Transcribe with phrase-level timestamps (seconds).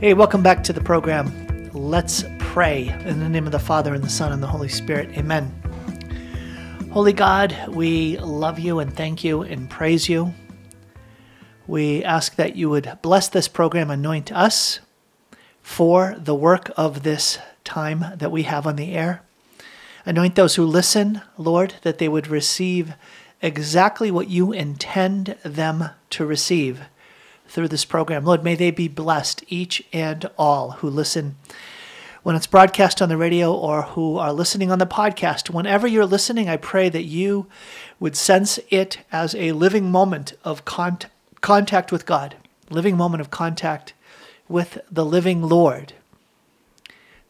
[0.00, 1.70] Hey, welcome back to the program.
[1.72, 5.10] Let's pray in the name of the Father, and the Son, and the Holy Spirit.
[5.18, 5.52] Amen.
[6.92, 10.32] Holy God, we love you and thank you and praise you.
[11.66, 14.78] We ask that you would bless this program, anoint us
[15.62, 19.22] for the work of this time that we have on the air.
[20.06, 22.94] Anoint those who listen, Lord, that they would receive
[23.42, 26.82] exactly what you intend them to receive
[27.48, 28.24] through this program.
[28.24, 31.36] Lord, may they be blessed, each and all who listen
[32.22, 35.50] when it's broadcast on the radio or who are listening on the podcast.
[35.50, 37.46] Whenever you're listening, I pray that you
[37.98, 40.98] would sense it as a living moment of con-
[41.40, 42.36] contact with God,
[42.68, 43.94] living moment of contact
[44.48, 45.94] with the living Lord.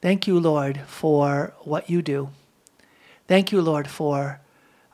[0.00, 2.30] Thank you, Lord, for what you do.
[3.26, 4.40] Thank you, Lord, for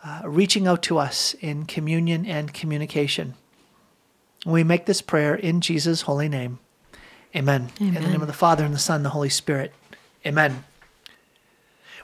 [0.04, 3.34] uh, reaching out to us in communion and communication.
[4.44, 6.58] We make this prayer in Jesus' holy name.
[7.34, 7.70] Amen.
[7.80, 7.96] Amen.
[7.96, 9.72] In the name of the Father, and the Son, and the Holy Spirit.
[10.26, 10.64] Amen.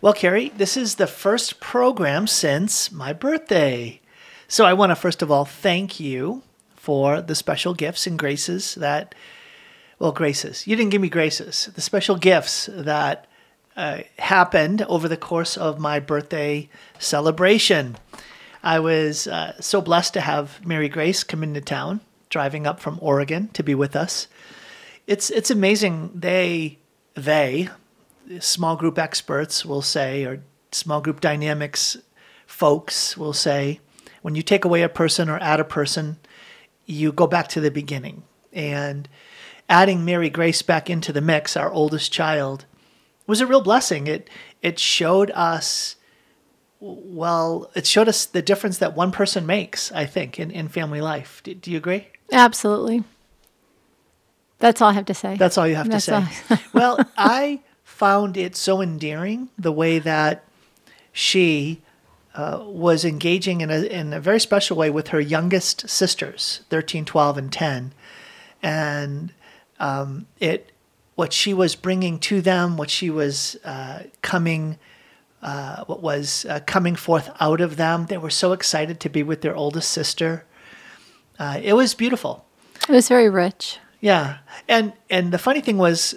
[0.03, 4.01] Well, Carrie, this is the first program since my birthday.
[4.49, 6.43] So I want to first of all thank you
[6.75, 9.15] for the special gifts and graces that,
[9.99, 10.67] well, graces.
[10.67, 11.71] You didn't give me graces.
[11.75, 13.27] The special gifts that
[13.77, 17.97] uh, happened over the course of my birthday celebration.
[18.63, 22.01] I was uh, so blessed to have Mary Grace come into town,
[22.31, 24.29] driving up from Oregon to be with us.
[25.07, 26.13] It's it's amazing.
[26.15, 26.79] They
[27.15, 27.69] they
[28.39, 31.97] small group experts will say, or small group dynamics
[32.47, 33.81] folks will say,
[34.23, 36.19] when you take away a person or add a person,
[36.87, 38.23] you go back to the beginning.
[38.53, 39.09] And
[39.69, 42.67] adding Mary Grace back into the mix, our oldest child,
[43.27, 44.07] was a real blessing.
[44.07, 44.31] It
[44.63, 45.97] it showed us
[46.81, 51.03] well, it showed us the difference that one person makes, I think, in, in family
[51.03, 51.43] life.
[51.45, 52.09] Do, do you agree?
[52.33, 53.05] Absolutely.
[54.59, 55.37] That's all I have to say.
[55.37, 56.57] That's all you have That's to say.
[56.73, 60.45] well, I found it so endearing the way that
[61.13, 61.81] she
[62.35, 67.05] uh, was engaging in a, in a very special way with her youngest sisters, 13,
[67.05, 67.93] 12, and 10.
[68.63, 69.33] And
[69.79, 70.71] um, it,
[71.15, 74.79] what she was bringing to them, what she was uh, coming,
[75.43, 79.23] uh, what was uh, coming forth out of them, they were so excited to be
[79.23, 80.45] with their oldest sister.
[81.41, 82.45] Uh, it was beautiful.
[82.87, 83.79] It was very rich.
[84.01, 86.15] Yeah, and and the funny thing was,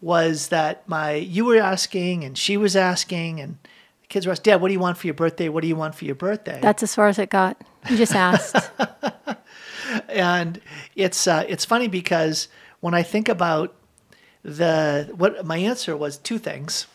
[0.00, 3.58] was that my you were asking and she was asking and
[4.00, 5.48] the kids were asking, Dad, what do you want for your birthday?
[5.48, 6.58] What do you want for your birthday?
[6.60, 7.56] That's as far as it got.
[7.88, 8.56] You just asked.
[10.08, 10.60] and
[10.96, 12.48] it's uh, it's funny because
[12.80, 13.74] when I think about
[14.42, 16.88] the what my answer was two things.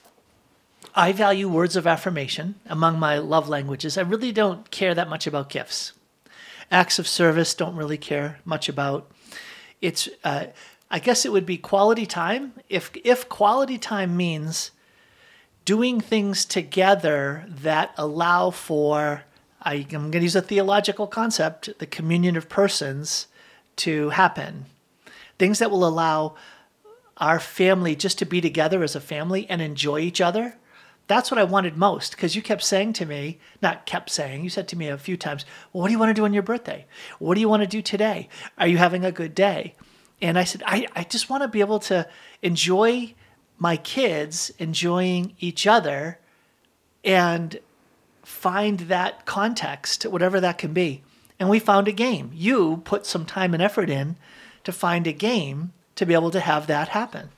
[0.95, 3.97] I value words of affirmation among my love languages.
[3.97, 5.93] I really don't care that much about gifts.
[6.71, 9.09] Acts of service don't really care much about.
[9.81, 10.47] It's uh,
[10.89, 12.53] I guess it would be quality time.
[12.69, 14.71] If if quality time means
[15.65, 19.23] doing things together that allow for
[19.61, 23.27] I, am going to use a theological concept, the communion of persons
[23.77, 24.65] to happen.
[25.37, 26.35] Things that will allow
[27.17, 30.55] our family just to be together as a family and enjoy each other.
[31.07, 34.49] That's what I wanted most because you kept saying to me, not kept saying, you
[34.49, 36.43] said to me a few times, well, what do you want to do on your
[36.43, 36.85] birthday?
[37.17, 38.27] What do you want to do today?
[38.57, 39.75] Are you having a good day?
[40.21, 42.07] And I said, I, I just want to be able to
[42.41, 43.13] enjoy
[43.57, 46.19] my kids enjoying each other
[47.03, 47.59] and
[48.23, 51.03] find that context, whatever that can be.
[51.39, 52.31] And we found a game.
[52.33, 54.17] You put some time and effort in
[54.63, 57.29] to find a game to be able to have that happen.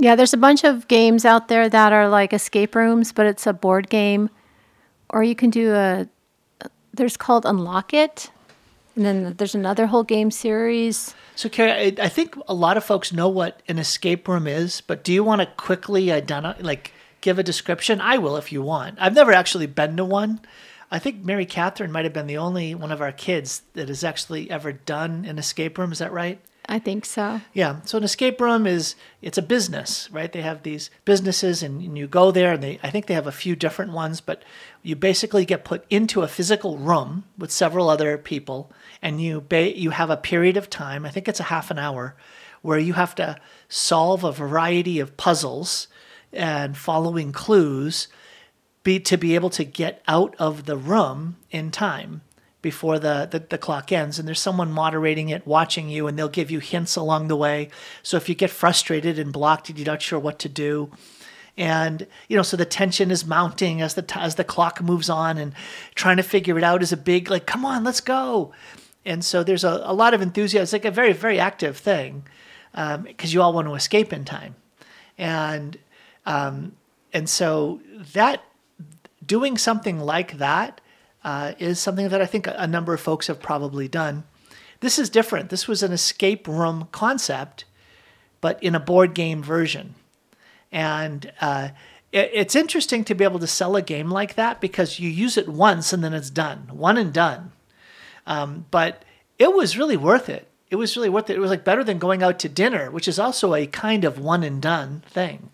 [0.00, 3.46] Yeah, there's a bunch of games out there that are like escape rooms, but it's
[3.46, 4.30] a board game.
[5.10, 6.08] Or you can do a,
[6.94, 8.30] there's called Unlock It.
[8.94, 11.14] And then there's another whole game series.
[11.36, 14.80] So, Carrie, I, I think a lot of folks know what an escape room is,
[14.80, 18.00] but do you want to quickly identify, like, give a description?
[18.00, 18.98] I will if you want.
[19.00, 20.40] I've never actually been to one.
[20.90, 24.02] I think Mary Catherine might have been the only one of our kids that has
[24.02, 25.92] actually ever done an escape room.
[25.92, 26.40] Is that right?
[26.70, 27.40] I think so.
[27.54, 27.80] Yeah.
[27.86, 30.30] So an escape room is it's a business, right?
[30.30, 33.26] They have these businesses, and, and, you go there, and they I think they have
[33.26, 34.42] a few different ones, but
[34.82, 38.70] you basically get put into a physical room with several other people,
[39.00, 41.06] and you ba- you have a period of time.
[41.06, 42.14] I think it's a half an hour,
[42.60, 43.38] where you have to
[43.70, 45.88] solve a variety of puzzles
[46.34, 48.08] and following clues,
[48.82, 52.20] be to be able to get out of the room in time
[52.60, 56.28] before the, the, the, clock ends and there's someone moderating it watching you and they'll
[56.28, 57.68] give you hints along the way.
[58.02, 60.90] So if you get frustrated and blocked and you're not sure what to do.
[61.56, 65.38] And you know so the tension is mounting as the as the clock moves on
[65.38, 65.54] and
[65.96, 68.52] trying to figure it out is a big like come on let's go.
[69.04, 70.62] And so there's a, a lot of enthusiasm.
[70.62, 72.24] It's like a very very active thing
[72.72, 74.54] because you all want to escape in time,
[75.16, 75.76] and
[76.26, 76.76] um,
[77.12, 77.80] and so
[78.12, 78.44] that
[79.26, 80.80] doing something like that
[81.24, 84.24] uh, is something that I think a number of folks have probably done.
[84.80, 85.50] This is different.
[85.50, 87.64] This was an escape room concept,
[88.40, 89.94] but in a board game version,
[90.70, 91.70] and uh,
[92.12, 95.36] it, it's interesting to be able to sell a game like that because you use
[95.36, 97.52] it once and then it's done, one and done.
[98.26, 99.04] Um, but
[99.38, 100.46] it was really worth it.
[100.70, 101.36] It was really worth it.
[101.36, 104.18] It was like better than going out to dinner, which is also a kind of
[104.18, 105.50] one and done thing.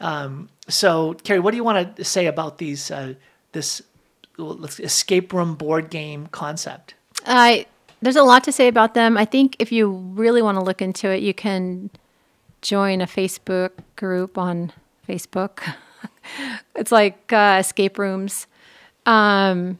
[0.00, 3.14] Um, so, Carrie, what do you want to say about these uh,
[3.52, 3.80] this
[4.38, 6.94] escape room board game concept?
[7.26, 7.66] I
[8.02, 9.16] there's a lot to say about them.
[9.16, 11.90] I think if you really want to look into it, you can
[12.60, 14.72] join a Facebook group on
[15.08, 15.60] Facebook.
[16.74, 18.46] it's like uh, escape rooms.
[19.06, 19.78] Um,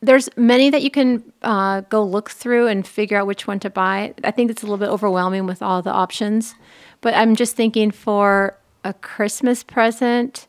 [0.00, 3.70] there's many that you can uh, go look through and figure out which one to
[3.70, 4.14] buy.
[4.22, 6.54] I think it's a little bit overwhelming with all the options,
[7.00, 10.46] but I'm just thinking for a Christmas present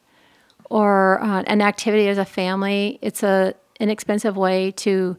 [0.70, 5.18] or uh, an activity as a family, it's a inexpensive way to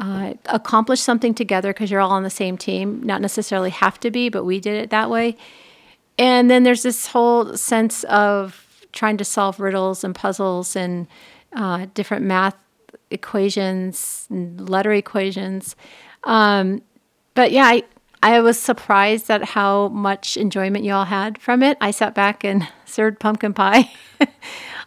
[0.00, 3.02] uh, accomplish something together because you're all on the same team.
[3.02, 5.36] Not necessarily have to be, but we did it that way.
[6.18, 11.06] And then there's this whole sense of trying to solve riddles and puzzles and
[11.54, 12.56] uh, different math
[13.10, 15.76] equations, letter equations.
[16.24, 16.82] Um,
[17.34, 17.82] but yeah, I,
[18.22, 21.78] I was surprised at how much enjoyment you all had from it.
[21.80, 23.90] I sat back and served pumpkin pie.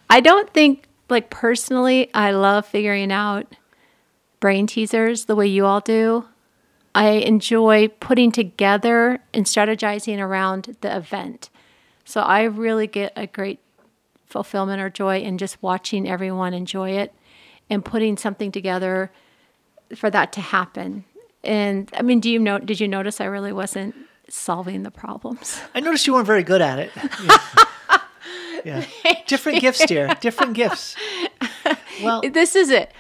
[0.09, 3.55] I don't think, like, personally, I love figuring out
[4.39, 6.25] brain teasers the way you all do.
[6.95, 11.50] I enjoy putting together and strategizing around the event.
[12.05, 13.59] So I really get a great
[14.27, 17.13] fulfillment or joy in just watching everyone enjoy it
[17.69, 19.11] and putting something together
[19.95, 21.05] for that to happen.
[21.44, 22.59] And I mean, do you know?
[22.59, 23.95] Did you notice I really wasn't
[24.29, 25.59] solving the problems?
[25.75, 26.91] I noticed you weren't very good at it.
[28.63, 28.86] Yeah.
[29.27, 30.15] Different gifts, dear.
[30.21, 30.95] Different gifts.
[32.01, 32.92] Well, this is it.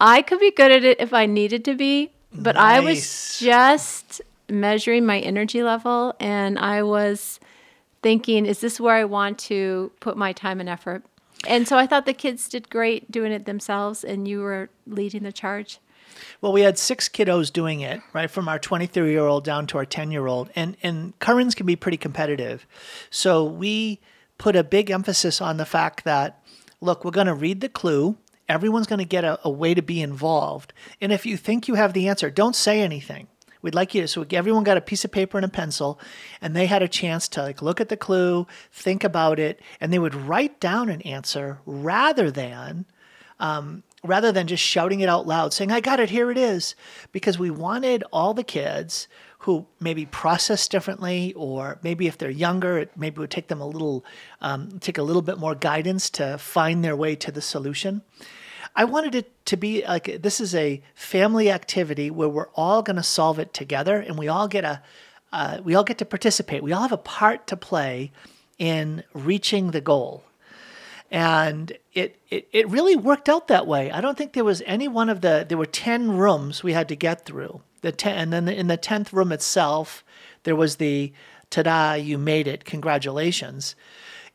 [0.00, 2.76] I could be good at it if I needed to be, but nice.
[2.76, 7.38] I was just measuring my energy level and I was
[8.02, 11.02] thinking, is this where I want to put my time and effort?
[11.46, 15.22] And so I thought the kids did great doing it themselves, and you were leading
[15.22, 15.78] the charge.
[16.42, 19.78] Well, we had six kiddos doing it, right, from our 23 year old down to
[19.78, 20.50] our 10 year old.
[20.54, 22.66] And, and Currans can be pretty competitive.
[23.08, 24.00] So we
[24.40, 26.42] put a big emphasis on the fact that,
[26.80, 28.16] look, we're going to read the clue.
[28.48, 30.72] Everyone's going to get a, a way to be involved.
[30.98, 33.28] And if you think you have the answer, don't say anything.
[33.60, 36.00] We'd like you to, so everyone got a piece of paper and a pencil,
[36.40, 39.92] and they had a chance to like look at the clue, think about it, and
[39.92, 42.86] they would write down an answer rather than,
[43.38, 46.74] um, rather than just shouting it out loud, saying, "I got it, here it is,"
[47.12, 49.06] because we wanted all the kids
[49.40, 53.66] who maybe process differently, or maybe if they're younger, it maybe would take them a
[53.66, 54.04] little,
[54.42, 58.02] um, take a little bit more guidance to find their way to the solution.
[58.76, 62.96] I wanted it to be like this is a family activity where we're all going
[62.96, 64.82] to solve it together, and we all get a
[65.32, 66.62] uh, we all get to participate.
[66.62, 68.12] We all have a part to play
[68.58, 70.24] in reaching the goal.
[71.10, 73.90] And it, it, it really worked out that way.
[73.90, 76.88] I don't think there was any one of the, there were 10 rooms we had
[76.88, 77.62] to get through.
[77.82, 80.04] The ten, and then in the 10th room itself,
[80.42, 81.12] there was the
[81.48, 83.74] ta da, you made it, congratulations.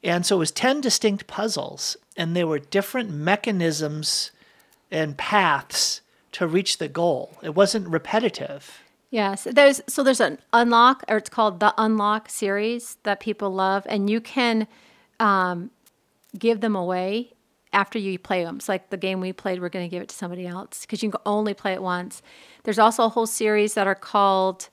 [0.03, 4.31] And so it was 10 distinct puzzles, and there were different mechanisms
[4.91, 6.01] and paths
[6.33, 7.37] to reach the goal.
[7.41, 8.81] It wasn't repetitive.
[9.09, 13.85] Yes, there's so there's an unlock, or it's called the unlock series that people love,
[13.87, 14.67] and you can
[15.19, 15.71] um,
[16.37, 17.33] give them away
[17.73, 18.55] after you play them.
[18.57, 21.03] It's like the game we played, we're going to give it to somebody else because
[21.03, 22.21] you can only play it once.
[22.63, 24.69] There's also a whole series that are called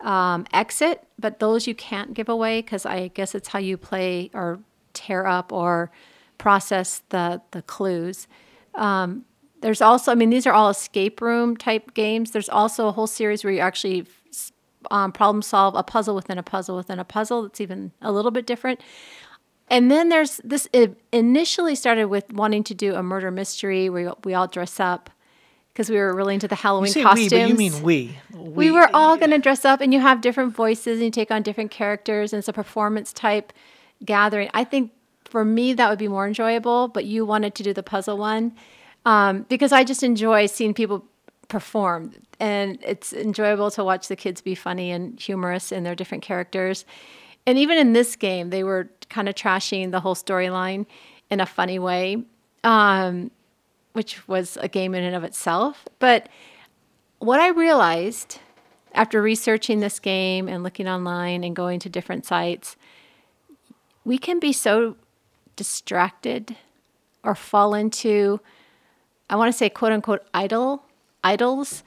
[0.00, 4.30] um, Exit, but those you can't give away because I guess it's how you play
[4.32, 4.60] or
[4.94, 5.90] tear up or
[6.38, 8.26] process the the clues.
[8.74, 9.24] Um,
[9.60, 12.30] there's also, I mean, these are all escape room type games.
[12.30, 14.06] There's also a whole series where you actually
[14.90, 17.42] um, problem solve a puzzle within a puzzle within a puzzle.
[17.42, 18.80] That's even a little bit different.
[19.68, 20.68] And then there's this.
[20.72, 25.10] It initially started with wanting to do a murder mystery where we all dress up
[25.72, 27.32] because we were really into the Halloween you costumes.
[27.32, 28.18] We, but you mean we.
[28.32, 28.48] we?
[28.48, 31.30] We were all going to dress up, and you have different voices, and you take
[31.30, 33.52] on different characters, and it's a performance type
[34.04, 34.50] gathering.
[34.54, 34.92] I think
[35.24, 38.54] for me that would be more enjoyable, but you wanted to do the puzzle one
[39.04, 41.04] um, because I just enjoy seeing people
[41.48, 46.22] perform, and it's enjoyable to watch the kids be funny and humorous in their different
[46.22, 46.84] characters.
[47.46, 50.86] And even in this game, they were kind of trashing the whole storyline
[51.30, 52.24] in a funny way,
[52.64, 53.30] um,
[53.92, 55.86] which was a game in and of itself.
[55.98, 56.28] But
[57.18, 58.40] what I realized
[58.94, 62.76] after researching this game and looking online and going to different sites,
[64.04, 64.96] we can be so
[65.54, 66.56] distracted
[67.22, 68.40] or fall into,
[69.28, 70.82] I want to say, quote unquote, idle
[71.22, 71.82] idols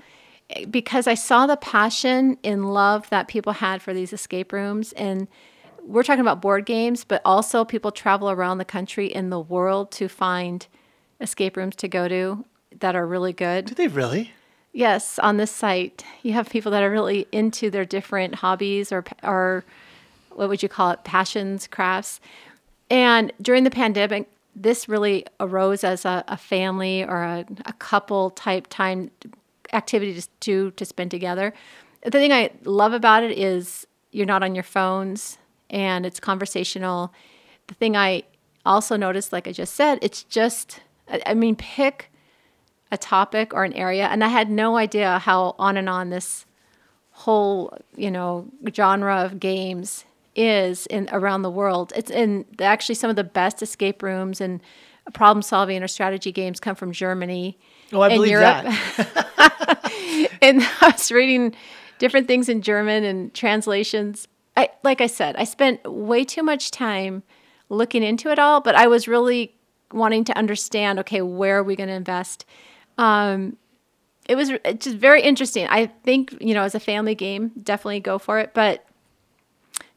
[0.69, 4.93] because I saw the passion and love that people had for these escape rooms.
[4.93, 5.27] And
[5.83, 9.91] we're talking about board games, but also people travel around the country in the world
[9.91, 10.65] to find
[11.21, 12.45] escape rooms to go to
[12.79, 13.65] that are really good.
[13.65, 14.31] Do they really?
[14.71, 19.03] Yes, on this site, you have people that are really into their different hobbies or
[19.23, 19.63] or
[20.29, 22.21] what would you call it, passions, crafts.
[22.89, 28.29] And during the pandemic, this really arose as a, a family or a, a couple
[28.31, 29.11] type time
[29.73, 31.53] activity to to spend together.
[32.03, 35.37] The thing I love about it is you're not on your phones
[35.69, 37.13] and it's conversational.
[37.67, 38.23] The thing I
[38.65, 40.81] also noticed, like I just said, it's just
[41.25, 42.11] I mean, pick
[42.91, 46.45] a topic or an area, and I had no idea how on and on this
[47.11, 51.91] whole you know genre of games is in around the world.
[51.95, 54.61] It's in actually some of the best escape rooms and
[55.13, 57.57] problem solving or strategy games come from Germany.
[57.91, 58.65] Oh, I believe Europe.
[58.65, 59.91] that.
[60.41, 61.55] and I was reading
[61.97, 64.27] different things in German and translations.
[64.57, 67.23] I like I said, I spent way too much time
[67.69, 69.55] looking into it all, but I was really
[69.91, 70.99] wanting to understand.
[70.99, 72.45] Okay, where are we going to invest?
[72.97, 73.57] Um,
[74.27, 75.67] it was just very interesting.
[75.67, 78.85] I think you know, as a family game, definitely go for it, but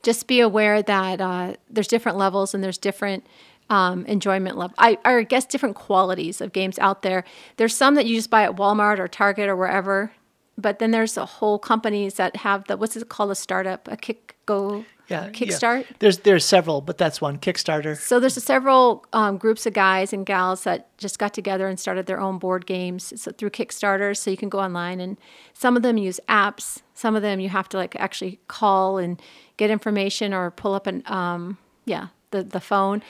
[0.03, 3.27] just be aware that uh, there's different levels and there's different
[3.73, 4.75] um, enjoyment level.
[4.77, 7.25] I, I guess different qualities of games out there.
[7.57, 10.13] There's some that you just buy at Walmart or Target or wherever,
[10.59, 13.97] but then there's a whole companies that have the what's it called a startup a
[13.97, 15.81] kick go yeah kickstart.
[15.81, 15.97] Yeah.
[16.01, 17.97] There's there's several, but that's one Kickstarter.
[17.97, 22.05] So there's several um, groups of guys and gals that just got together and started
[22.05, 24.15] their own board games so, through Kickstarter.
[24.15, 25.17] So you can go online and
[25.55, 26.83] some of them use apps.
[26.93, 29.21] Some of them you have to like actually call and
[29.57, 33.03] get information or pull up an um, yeah the the phone.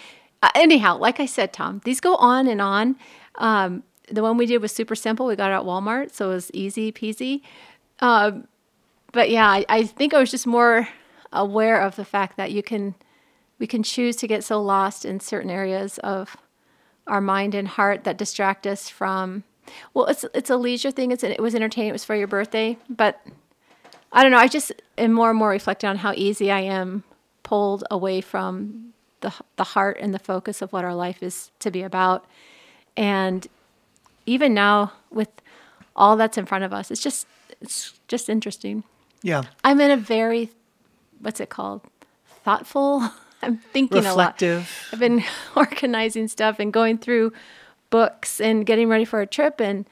[0.43, 2.97] Uh, anyhow, like I said, Tom, these go on and on.
[3.37, 5.27] Um, the one we did was super simple.
[5.27, 7.43] We got it at Walmart, so it was easy peasy.
[8.01, 8.49] Um,
[9.13, 10.89] but yeah, I, I think I was just more
[11.33, 12.95] aware of the fact that you can
[13.59, 16.37] we can choose to get so lost in certain areas of
[17.07, 19.45] our mind and heart that distract us from
[19.95, 22.77] well it's it's a leisure thing it's it was entertaining it was for your birthday
[22.89, 23.25] but
[24.13, 27.03] i don't know i just am more and more reflecting on how easy i am
[27.43, 28.92] pulled away from
[29.23, 32.25] the the heart and the focus of what our life is to be about
[32.97, 33.49] and
[34.27, 35.29] even now with
[35.97, 37.27] all that's in front of us it's just
[37.61, 38.85] it's just interesting
[39.23, 40.51] yeah i'm in a very
[41.23, 41.81] what's it called?
[42.45, 43.09] Thoughtful.
[43.43, 44.07] I'm thinking Reflective.
[44.07, 44.63] a lot.
[44.63, 44.89] Reflective.
[44.93, 45.25] I've been
[45.57, 47.33] organizing stuff and going through
[47.91, 49.87] books and getting ready for a trip and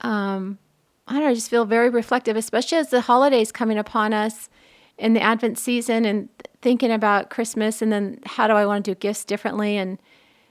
[0.00, 0.58] um,
[1.06, 4.48] I don't know, I just feel very reflective, especially as the holidays coming upon us
[4.98, 6.28] in the Advent season and
[6.62, 9.98] thinking about Christmas and then how do I want to do gifts differently and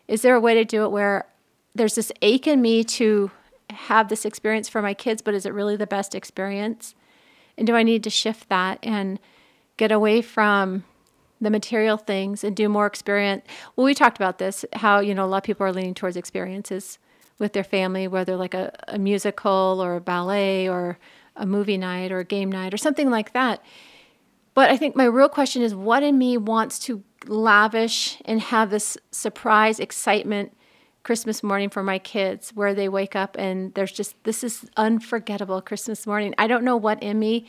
[0.07, 1.25] is there a way to do it where
[1.73, 3.31] there's this ache in me to
[3.69, 6.93] have this experience for my kids, but is it really the best experience?
[7.57, 9.19] And do I need to shift that and
[9.77, 10.83] get away from
[11.43, 13.43] the material things and do more experience.
[13.75, 16.17] Well, we talked about this, how, you know, a lot of people are leaning towards
[16.17, 16.97] experiences
[17.37, 20.97] with their family, whether like a, a musical or a ballet or
[21.35, 23.61] a movie night or a game night or something like that.
[24.53, 28.69] But I think my real question is what in me wants to lavish and have
[28.69, 30.55] this surprise excitement
[31.03, 35.61] Christmas morning for my kids where they wake up and there's just this is unforgettable
[35.61, 36.33] Christmas morning.
[36.37, 37.47] I don't know what in me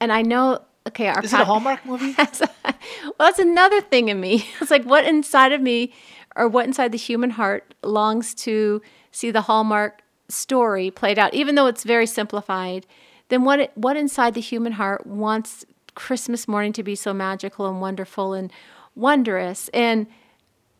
[0.00, 2.14] and I know okay, our is it a Hallmark movie?
[2.18, 4.46] well, that's another thing in me.
[4.60, 5.92] It's like what inside of me,
[6.36, 11.54] or what inside the human heart longs to see the Hallmark story played out, even
[11.54, 12.86] though it's very simplified.
[13.28, 13.72] Then what?
[13.76, 18.52] What inside the human heart wants Christmas morning to be so magical and wonderful and
[18.94, 19.68] wondrous?
[19.68, 20.06] And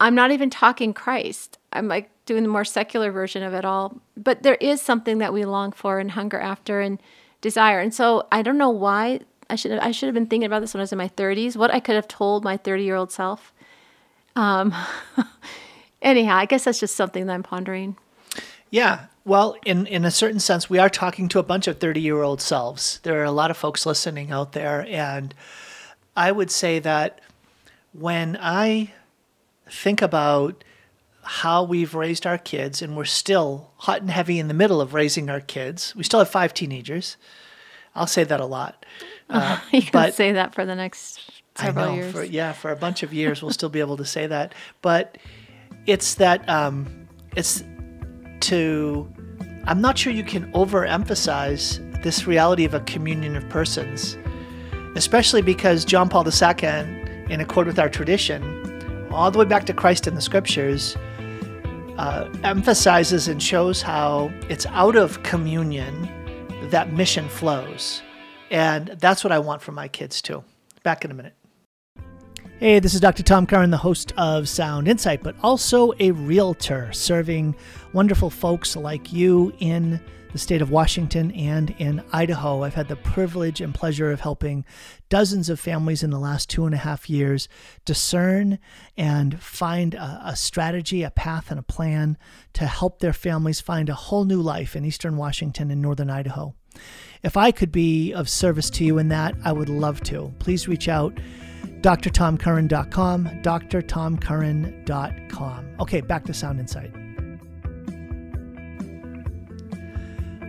[0.00, 1.58] I'm not even talking Christ.
[1.72, 4.00] I'm like doing the more secular version of it all.
[4.16, 7.00] But there is something that we long for and hunger after and
[7.40, 7.80] desire.
[7.80, 10.60] And so I don't know why I should have, I should have been thinking about
[10.60, 11.56] this when I was in my 30s.
[11.56, 13.52] What I could have told my 30 year old self.
[14.34, 14.74] Um,
[16.02, 17.96] anyhow, I guess that's just something that I'm pondering.
[18.70, 19.06] Yeah.
[19.24, 22.22] Well, in, in a certain sense, we are talking to a bunch of 30 year
[22.22, 22.98] old selves.
[23.02, 24.84] There are a lot of folks listening out there.
[24.88, 25.34] And
[26.16, 27.20] I would say that
[27.92, 28.92] when I
[29.70, 30.64] think about
[31.22, 34.92] how we've raised our kids, and we're still hot and heavy in the middle of
[34.92, 37.16] raising our kids, we still have five teenagers.
[37.94, 38.84] I'll say that a lot.
[39.30, 42.12] Uh, you can but, say that for the next several I know, years.
[42.12, 44.54] For, yeah, for a bunch of years, we'll still be able to say that.
[44.80, 45.18] But
[45.86, 47.62] it's that um, it's
[48.42, 49.10] to.
[49.64, 54.16] I'm not sure you can overemphasize this reality of a communion of persons,
[54.96, 56.68] especially because John Paul II,
[57.30, 60.96] in accord with our tradition, all the way back to Christ in the scriptures,
[61.98, 66.08] uh, emphasizes and shows how it's out of communion
[66.70, 68.02] that mission flows.
[68.50, 70.42] And that's what I want for my kids too.
[70.82, 71.34] Back in a minute.
[72.62, 73.24] Hey, this is Dr.
[73.24, 77.56] Tom Curran, the host of Sound Insight, but also a realtor serving
[77.92, 80.00] wonderful folks like you in
[80.30, 82.62] the state of Washington and in Idaho.
[82.62, 84.64] I've had the privilege and pleasure of helping
[85.08, 87.48] dozens of families in the last two and a half years
[87.84, 88.60] discern
[88.96, 92.16] and find a, a, strategy, a path, and a plan
[92.52, 96.54] to help their families find a whole new life in eastern Washington and northern Idaho.
[97.24, 100.32] If I could be of service to you in that, I would love to.
[100.38, 101.18] Please reach out.
[101.82, 105.76] drtomcurran.com, drtomcurran.com.
[105.80, 106.92] Okay, back to Sound Insight.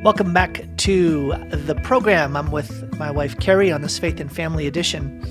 [0.03, 2.35] Welcome back to the program.
[2.35, 5.25] I'm with my wife Carrie on this Faith and Family edition.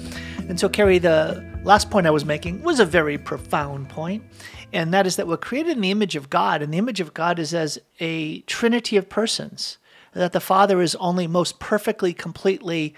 [0.49, 4.25] And so, Carrie, the last point I was making was a very profound point,
[4.73, 7.15] and that is that we're created in the image of God, and the image of
[7.15, 9.79] God is as a trinity of persons.
[10.15, 12.95] That the Father is only most perfectly, completely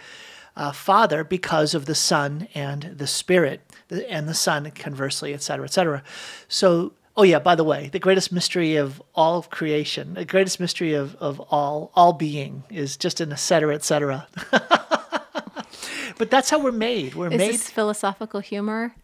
[0.56, 3.60] uh, Father because of the Son and the Spirit,
[4.08, 6.02] and the Son, conversely, etc., etc.
[6.48, 10.58] So Oh yeah, by the way, the greatest mystery of all of creation, the greatest
[10.58, 14.26] mystery of, of all all being is just an et cetera, et cetera.
[16.18, 17.14] but that's how we're made.
[17.14, 18.94] We're is made this philosophical humor?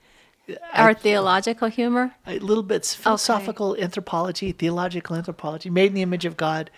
[0.77, 2.13] or theological humor?
[2.27, 3.83] A little bit philosophical okay.
[3.83, 6.71] anthropology, theological anthropology, made in the image of God.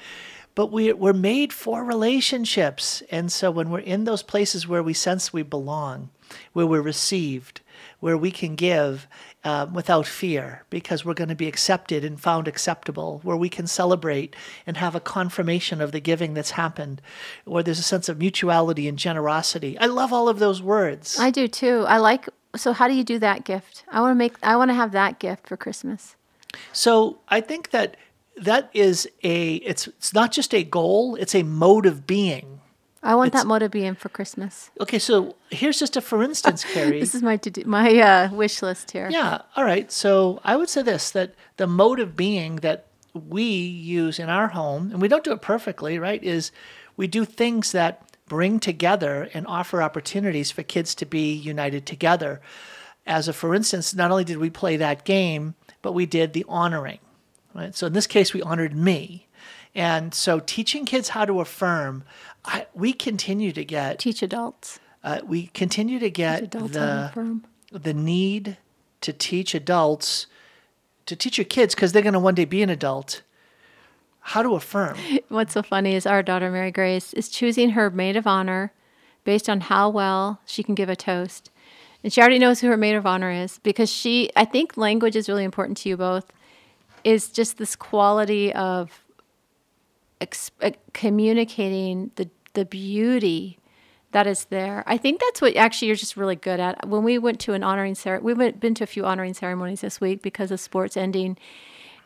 [0.54, 3.02] But we, we're made for relationships.
[3.10, 6.10] And so when we're in those places where we sense we belong,
[6.52, 7.60] where we're received,
[8.00, 9.06] where we can give
[9.44, 13.66] um, without fear because we're going to be accepted and found acceptable, where we can
[13.66, 17.00] celebrate and have a confirmation of the giving that's happened,
[17.44, 19.78] where there's a sense of mutuality and generosity.
[19.78, 21.18] I love all of those words.
[21.18, 21.84] I do too.
[21.88, 22.28] I like.
[22.54, 23.84] So, how do you do that gift?
[23.88, 24.34] I want to make.
[24.42, 26.16] I want to have that gift for Christmas.
[26.72, 27.96] So, I think that
[28.36, 29.56] that is a.
[29.56, 31.16] It's it's not just a goal.
[31.16, 32.60] It's a mode of being
[33.02, 34.70] I want it's, that mode to be in for Christmas.
[34.80, 37.00] Okay, so here's just a for instance, Carrie.
[37.00, 39.08] this is my to do, my uh, wish list here.
[39.10, 39.42] Yeah.
[39.56, 39.90] All right.
[39.90, 44.48] So I would say this: that the mode of being that we use in our
[44.48, 46.22] home, and we don't do it perfectly, right?
[46.22, 46.52] Is
[46.96, 52.40] we do things that bring together and offer opportunities for kids to be united together.
[53.04, 56.44] As a for instance, not only did we play that game, but we did the
[56.48, 57.00] honoring.
[57.54, 57.74] Right.
[57.74, 59.26] So in this case, we honored me.
[59.74, 62.04] And so teaching kids how to affirm
[62.44, 64.80] I, we continue to get teach adults.
[65.04, 68.58] Uh, we continue to get the the need
[69.00, 70.26] to teach adults
[71.06, 73.22] to teach your kids because they're going to one day be an adult
[74.26, 74.96] how to affirm.
[75.28, 78.72] What's so funny is our daughter Mary Grace is choosing her maid of honor
[79.24, 81.50] based on how well she can give a toast.
[82.04, 85.16] And she already knows who her maid of honor is because she I think language
[85.16, 86.32] is really important to you both
[87.04, 89.04] is just this quality of
[90.20, 93.58] ex- uh, communicating the the beauty
[94.12, 94.84] that is there.
[94.86, 96.86] I think that's what actually you're just really good at.
[96.86, 99.80] When we went to an honoring ceremony, we went been to a few honoring ceremonies
[99.80, 101.38] this week because of sports ending,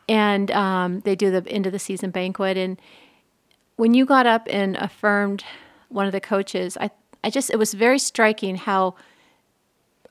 [0.09, 2.57] and um, they do the end of the season banquet.
[2.57, 2.81] And
[3.77, 5.45] when you got up and affirmed
[5.89, 6.91] one of the coaches, I
[7.23, 8.95] I just it was very striking how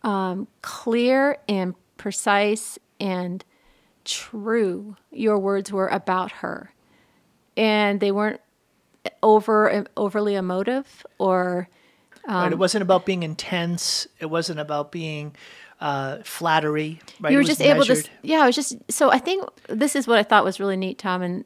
[0.04, 3.44] um, clear and precise and
[4.06, 6.72] true your words were about her.
[7.58, 8.42] And they weren't
[9.22, 11.70] over overly emotive or
[12.28, 14.08] um, right, it wasn't about being intense.
[14.20, 15.36] It wasn't about being
[15.80, 17.32] uh, flattery right?
[17.32, 17.76] You were just measured.
[17.76, 20.58] able to yeah i was just so i think this is what i thought was
[20.58, 21.44] really neat tom and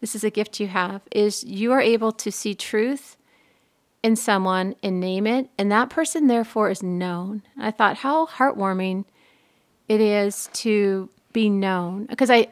[0.00, 3.16] this is a gift you have is you are able to see truth
[4.02, 7.42] in someone and name it and that person therefore is known.
[7.58, 9.04] I thought how heartwarming
[9.88, 12.48] it is to be known because i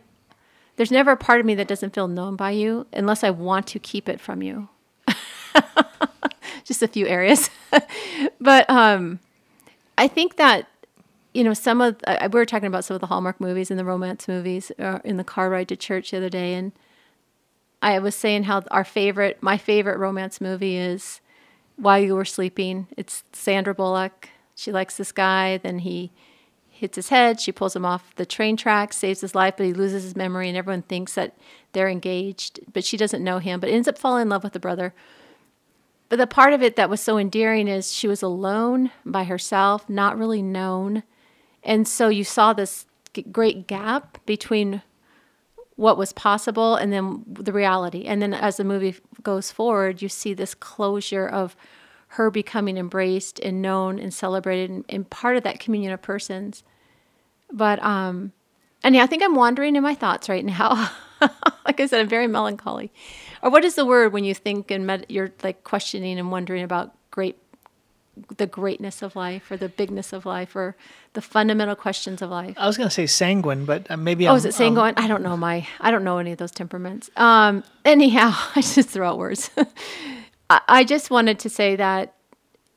[0.76, 3.66] there's never a part of me that doesn't feel known by you unless I want
[3.68, 4.68] to keep it from you.
[6.64, 7.50] Just a few areas.
[8.40, 9.18] but um,
[9.96, 10.68] I think that,
[11.32, 13.84] you know, some of, we were talking about some of the Hallmark movies and the
[13.84, 16.54] romance movies uh, in the car ride to church the other day.
[16.54, 16.72] And
[17.80, 21.20] I was saying how our favorite, my favorite romance movie is
[21.76, 22.86] While You Were Sleeping.
[22.98, 24.28] It's Sandra Bullock.
[24.54, 26.10] She likes this guy, then he
[26.78, 27.40] hits his head.
[27.40, 30.48] She pulls him off the train tracks, saves his life, but he loses his memory,
[30.48, 31.36] and everyone thinks that
[31.72, 34.60] they're engaged, but she doesn't know him, but ends up falling in love with the
[34.60, 34.94] brother.
[36.08, 39.88] But the part of it that was so endearing is she was alone by herself,
[39.88, 41.02] not really known.
[41.64, 42.86] And so you saw this
[43.32, 44.82] great gap between
[45.74, 48.04] what was possible and then the reality.
[48.04, 51.56] And then as the movie goes forward, you see this closure of
[52.08, 56.62] her becoming embraced and known and celebrated and, and part of that communion of persons.
[57.52, 58.32] But um
[58.82, 60.90] and yeah, I think I'm wandering in my thoughts right now.
[61.66, 62.92] like I said, I'm very melancholy.
[63.42, 66.62] Or what is the word when you think and med- you're like questioning and wondering
[66.62, 67.36] about great
[68.36, 70.74] the greatness of life or the bigness of life or
[71.12, 72.54] the fundamental questions of life.
[72.56, 74.26] I was going to say sanguine, but uh, maybe.
[74.26, 74.94] Oh, I'm, is it sanguine?
[74.96, 75.66] I don't know my.
[75.80, 77.10] I don't know any of those temperaments.
[77.16, 77.62] Um.
[77.84, 79.50] Anyhow, I just throw out words.
[80.48, 82.14] I, just wanted to say that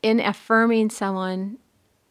[0.01, 1.59] in affirming someone,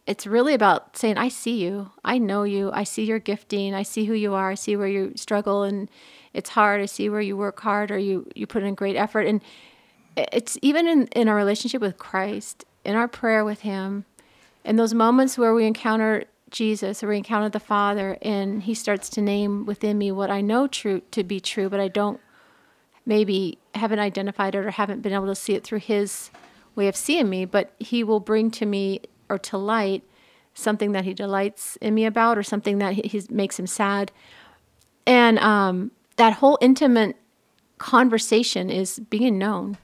[0.07, 1.91] it's really about saying, "I see you.
[2.05, 2.71] I know you.
[2.73, 3.75] I see your gifting.
[3.75, 4.51] I see who you are.
[4.51, 5.91] I see where you struggle and
[6.33, 6.81] it's hard.
[6.81, 9.43] I see where you work hard or you you put in great effort." And
[10.17, 14.07] it's even in in our relationship with Christ in our prayer with Him,
[14.65, 19.11] in those moments where we encounter Jesus or we encounter the Father, and He starts
[19.11, 22.19] to name within me what I know true to be true, but I don't
[23.09, 26.31] maybe haven't identified it or haven't been able to see it through His
[26.77, 30.05] way of seeing me, but He will bring to me or to light
[30.55, 34.13] something that He delights in me about or something that he, he makes Him sad.
[35.07, 37.17] And um, that whole intimate
[37.79, 39.79] conversation is being known.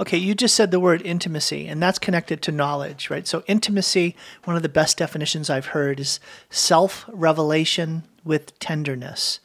[0.00, 3.26] Okay, you just said the word intimacy, and that's connected to knowledge, right?
[3.28, 6.18] So, intimacy, one of the best definitions I've heard is
[6.50, 9.38] self revelation with tenderness.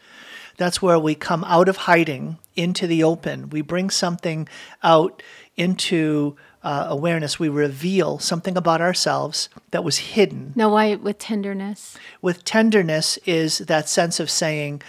[0.59, 3.49] That's where we come out of hiding into the open.
[3.49, 4.47] We bring something
[4.83, 5.23] out
[5.55, 7.39] into uh, awareness.
[7.39, 10.51] We reveal something about ourselves that was hidden.
[10.57, 11.97] Now, why with tenderness?
[12.21, 14.81] With tenderness is that sense of saying,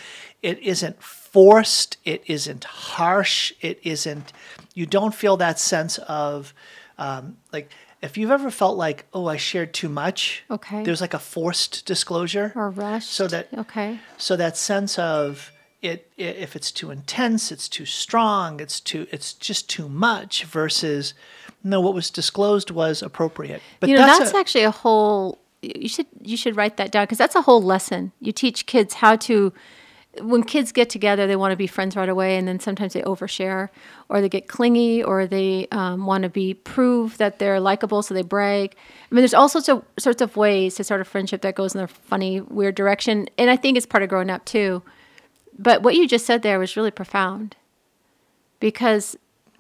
[0.43, 4.33] it isn't forced, it isn't harsh, it isn't,
[4.75, 6.53] you don't feel that sense of,
[6.99, 7.71] um, like,
[8.03, 10.83] if you've ever felt like, oh, I shared too much, Okay.
[10.83, 12.53] there's like a forced disclosure.
[12.57, 14.01] Or rush, So that, Okay.
[14.17, 19.07] so that sense of it, i if it's too intense, it's too strong, it's too,
[19.11, 21.15] it's just too much versus,
[21.63, 23.63] no, what was disclosed was appropriate.
[23.81, 27.05] But you know that's, a- actually a whole you should you should write that down
[27.05, 28.13] because that's a whole lesson.
[28.21, 29.53] You teach kids how to
[30.21, 33.03] when kids get together they want to be friends right away and then sometimes they
[33.03, 33.69] overshare
[34.09, 38.13] or they get clingy or they um, want to be prove that they're likable so
[38.13, 38.75] they brag.
[39.11, 41.75] I mean there's all sorts of sorts of ways to start a friendship that goes
[41.75, 44.83] in a funny weird direction and i think it's part of growing up too
[45.61, 47.55] but what you just said there was really profound
[48.61, 49.17] because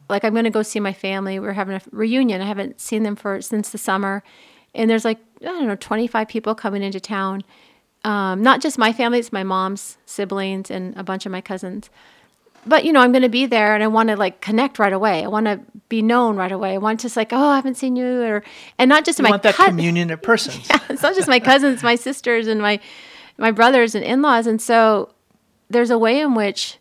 [0.08, 1.38] like I'm going to go see my family.
[1.38, 2.40] We're having a reunion.
[2.40, 4.24] I haven't seen them for since the summer,
[4.74, 7.44] and there's like I don't know 25 people coming into town.
[8.02, 11.90] Um, not just my family; it's my mom's siblings and a bunch of my cousins.
[12.66, 14.92] But you know, I'm going to be there, and I want to like connect right
[14.92, 15.22] away.
[15.22, 16.74] I want to be known right away.
[16.74, 18.42] I want to just like, oh, I haven't seen you, or
[18.78, 20.66] and not just you my want that cou- communion of persons.
[20.70, 22.80] yeah, it's not just my cousins, my sisters, and my
[23.38, 24.46] my brothers and in-laws.
[24.46, 25.10] And so
[25.70, 26.78] there's a way in which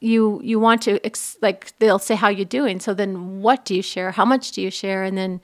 [0.00, 2.80] you you want to ex- like they'll say how you're doing.
[2.80, 4.12] So then what do you share?
[4.12, 5.02] How much do you share?
[5.04, 5.40] And then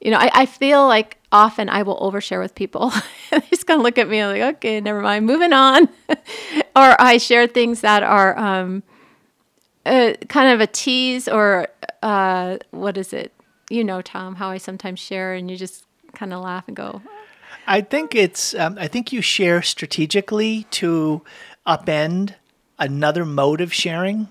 [0.00, 2.92] you know I, I feel like often I will overshare with people.
[3.50, 5.88] just gonna look at me like okay, never mind, moving on.
[6.08, 6.16] or
[7.00, 8.84] I share things that are um,
[9.84, 11.68] uh, kind of a tease or
[12.02, 13.32] uh, what is it?
[13.68, 15.84] You know, Tom, how I sometimes share and you just
[16.14, 17.02] kind of laugh and go,
[17.68, 18.54] I think it's.
[18.54, 21.22] Um, I think you share strategically to
[21.68, 22.34] upend
[22.78, 24.28] another mode of sharing.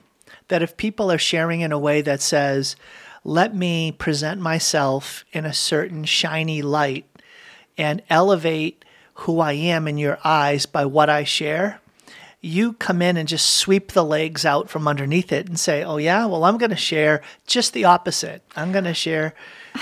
[0.47, 2.75] That if people are sharing in a way that says,
[3.23, 7.05] "Let me present myself in a certain shiny light
[7.77, 8.83] and elevate
[9.21, 11.79] who I am in your eyes by what I share,"
[12.39, 15.97] you come in and just sweep the legs out from underneath it and say, "Oh
[15.97, 18.41] yeah, well I'm going to share just the opposite.
[18.55, 19.33] I'm going to share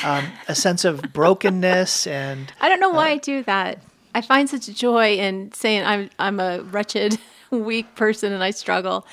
[0.04, 3.80] um, a sense of brokenness and." I don't know why I do that.
[4.16, 7.20] I find such joy in saying I'm I'm a wretched,
[7.64, 9.06] weak person and I struggle.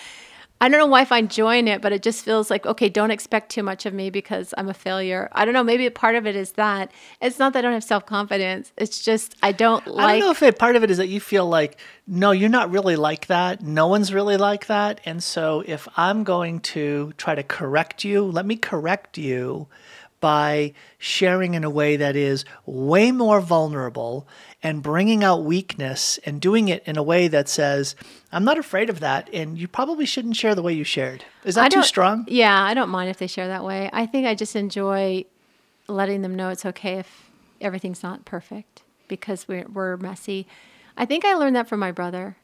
[0.62, 2.88] I don't know why I find joy in it, but it just feels like okay,
[2.88, 5.28] don't expect too much of me because I'm a failure.
[5.32, 5.64] I don't know.
[5.64, 8.72] Maybe a part of it is that it's not that I don't have self confidence.
[8.76, 10.08] It's just I don't I like.
[10.12, 12.70] don't know if it, part of it is that you feel like, no, you're not
[12.70, 13.60] really like that.
[13.60, 15.00] No one's really like that.
[15.04, 19.66] And so if I'm going to try to correct you, let me correct you
[20.20, 24.28] by sharing in a way that is way more vulnerable
[24.62, 27.96] and bringing out weakness and doing it in a way that says,
[28.30, 29.28] I'm not afraid of that.
[29.32, 31.24] And you probably shouldn't share the way you shared.
[31.44, 32.24] Is that too strong?
[32.28, 33.90] Yeah, I don't mind if they share that way.
[33.92, 35.24] I think I just enjoy
[35.88, 40.46] letting them know it's okay if everything's not perfect because we're we're messy.
[40.96, 42.36] I think I learned that from my brother.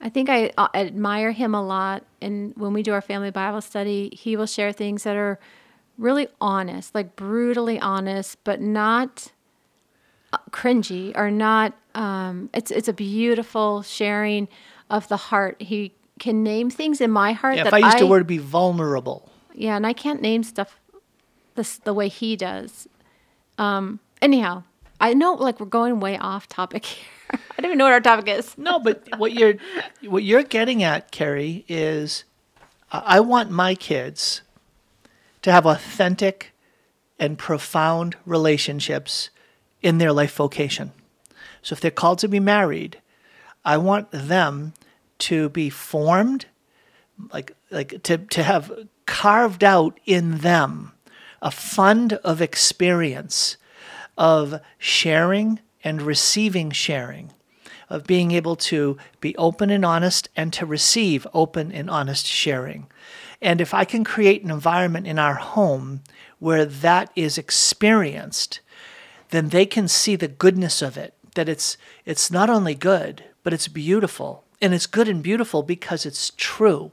[0.00, 3.60] I think I uh, admire him a lot, and when we do our family Bible
[3.60, 5.38] study, he will share things that are
[5.98, 9.32] really honest, like brutally honest, but not
[10.50, 11.74] cringy or not.
[11.94, 14.48] Um, it's it's a beautiful sharing
[14.88, 15.60] of the heart.
[15.60, 18.26] He can name things in my heart Yeah, that if I used I the word
[18.26, 20.78] be vulnerable, yeah, and I can't name stuff
[21.54, 22.88] this the way he does.
[23.58, 24.64] Um, anyhow,
[25.00, 27.06] I know like we're going way off topic here.
[27.32, 28.56] I don't even know what our topic is.
[28.58, 29.54] No, but what you're
[30.04, 32.24] what you're getting at, Carrie, is
[32.92, 34.42] I I want my kids
[35.42, 36.52] to have authentic
[37.18, 39.30] and profound relationships
[39.82, 40.92] in their life vocation.
[41.62, 43.00] So if they're called to be married,
[43.64, 44.72] I want them
[45.18, 46.46] to be formed
[47.32, 50.92] like like to to have carved out in them
[51.42, 53.56] a fund of experience
[54.16, 57.32] of sharing and receiving sharing
[57.90, 62.86] of being able to be open and honest and to receive open and honest sharing.
[63.42, 66.02] And if I can create an environment in our home
[66.38, 68.60] where that is experienced,
[69.30, 73.52] then they can see the goodness of it, that it's it's not only good, but
[73.52, 74.44] it's beautiful.
[74.62, 76.92] And it's good and beautiful because it's true.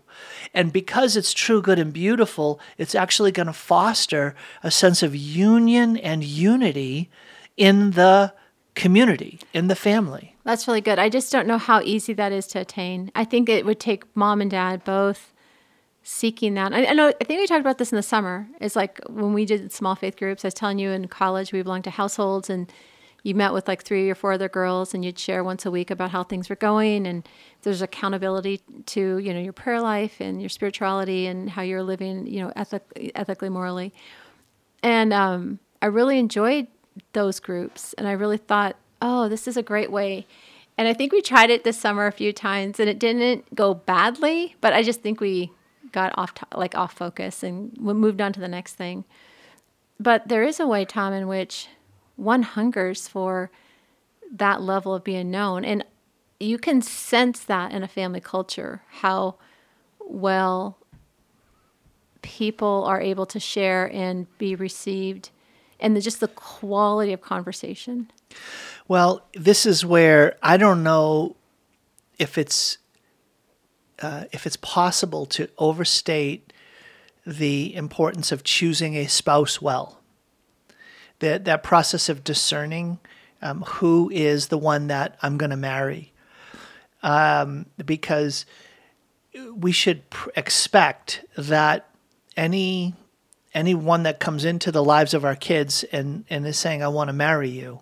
[0.53, 5.13] And because it's true, good, and beautiful, it's actually going to foster a sense of
[5.13, 7.09] union and unity
[7.57, 8.33] in the
[8.73, 10.35] community, in the family.
[10.45, 10.97] That's really good.
[10.97, 13.11] I just don't know how easy that is to attain.
[13.13, 15.33] I think it would take mom and dad both
[16.07, 16.71] seeking that.
[16.73, 17.09] I, I know.
[17.19, 18.47] I think we talked about this in the summer.
[18.61, 20.45] It's like when we did small faith groups.
[20.45, 22.71] I was telling you in college we belonged to households, and
[23.23, 25.91] you met with like three or four other girls, and you'd share once a week
[25.91, 27.27] about how things were going, and
[27.63, 32.25] there's accountability to you know your prayer life and your spirituality and how you're living,
[32.25, 33.93] you know, ethic, ethically, morally.
[34.81, 36.67] And um, I really enjoyed
[37.11, 40.25] those groups, and I really thought, oh, this is a great way.
[40.77, 43.73] And I think we tried it this summer a few times, and it didn't go
[43.73, 45.51] badly, but I just think we
[45.91, 49.05] got off to- like off focus and moved on to the next thing.
[49.99, 51.67] But there is a way, Tom, in which
[52.15, 53.49] one hungers for
[54.31, 55.83] that level of being known, and
[56.39, 59.35] you can sense that in a family culture how
[59.99, 60.77] well
[62.21, 65.29] people are able to share and be received,
[65.79, 68.11] and the, just the quality of conversation.
[68.87, 71.35] Well, this is where I don't know
[72.19, 72.77] if it's
[74.01, 76.53] uh, if it's possible to overstate
[77.25, 79.99] the importance of choosing a spouse well.
[81.19, 82.99] That that process of discerning
[83.41, 86.13] um, who is the one that I'm going to marry,
[87.03, 88.45] um, because
[89.53, 91.89] we should pr- expect that
[92.35, 92.93] any
[93.53, 97.07] anyone that comes into the lives of our kids and, and is saying I want
[97.09, 97.81] to marry you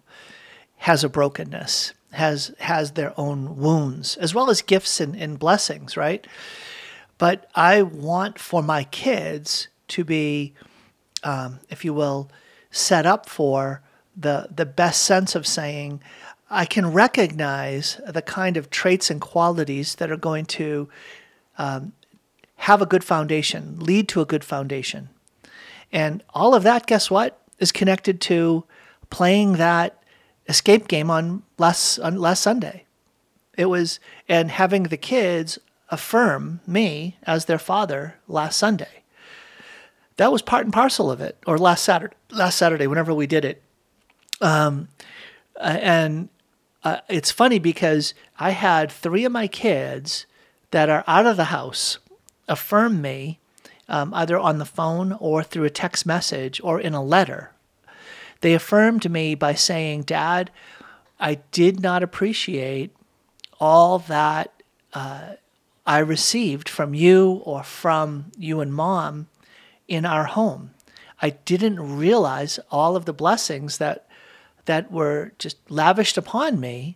[0.78, 5.96] has a brokenness, has has their own wounds, as well as gifts and, and blessings,
[5.96, 6.26] right?
[7.18, 10.54] But I want for my kids to be,
[11.24, 12.30] um, if you will,
[12.72, 13.82] set up for
[14.16, 16.02] the the best sense of saying,
[16.50, 20.90] I can recognize the kind of traits and qualities that are going to
[21.58, 21.94] um,
[22.58, 25.10] have a good foundation, lead to a good foundation.
[25.92, 28.64] And all of that, guess what, is connected to
[29.10, 30.02] playing that
[30.48, 32.86] escape game on last last Sunday.
[33.58, 39.04] It was and having the kids affirm me as their father last Sunday.
[40.18, 43.44] That was part and parcel of it, or last Saturday, last Saturday, whenever we did
[43.44, 43.62] it.
[44.42, 44.88] Um,
[45.60, 46.30] and
[46.84, 50.26] uh, it's funny because I had three of my kids
[50.72, 52.00] that are out of the house
[52.48, 53.40] affirm me
[53.88, 57.52] um, either on the phone or through a text message or in a letter.
[58.42, 60.52] They affirmed me by saying, Dad,
[61.20, 62.96] I did not appreciate
[63.60, 65.34] all that uh,
[65.86, 69.28] I received from you or from you and mom
[69.88, 70.72] in our home.
[71.22, 74.08] I didn't realize all of the blessings that
[74.66, 76.96] that were just lavished upon me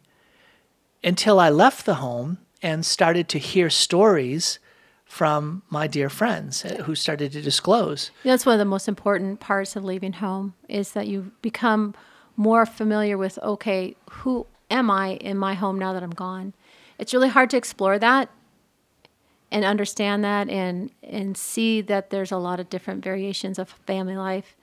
[1.04, 4.58] until I left the home and started to hear stories
[5.06, 8.12] from my dear friends uh, who started to disclose.
[8.24, 11.96] That's one of the most important parts of leaving home is that you become
[12.40, 16.54] more familiar with okay, who am I in my home now that I'm gone?
[16.98, 18.30] It's really hard to explore that
[19.52, 24.16] and understand that and and see that there's a lot of different variations of family
[24.16, 24.56] life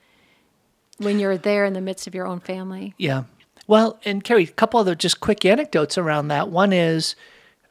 [0.97, 2.95] when you're there in the midst of your own family.
[2.97, 3.25] Yeah.
[3.67, 6.49] Well, and Carrie, a couple other just quick anecdotes around that.
[6.49, 7.15] One is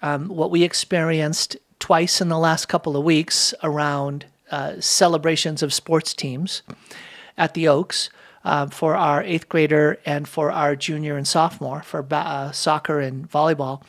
[0.03, 5.75] um, what we experienced twice in the last couple of weeks around uh, celebrations of
[5.75, 6.63] sports teams
[7.37, 8.09] at the Oaks
[8.47, 13.01] uh, for our eighth grader and for our junior and sophomore for ba- uh, soccer
[13.01, 13.83] and volleyball.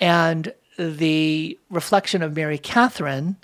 [0.00, 3.36] And the reflection of Mary Catherine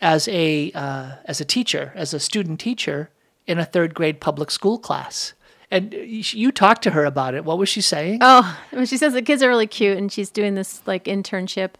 [0.00, 3.10] as a uh, as a teacher, as a student teacher
[3.46, 5.32] in a third grade public school class.
[5.70, 7.44] And you talked to her about it.
[7.44, 8.18] What was she saying?
[8.20, 11.74] Oh, she says the kids are really cute, and she's doing this like internship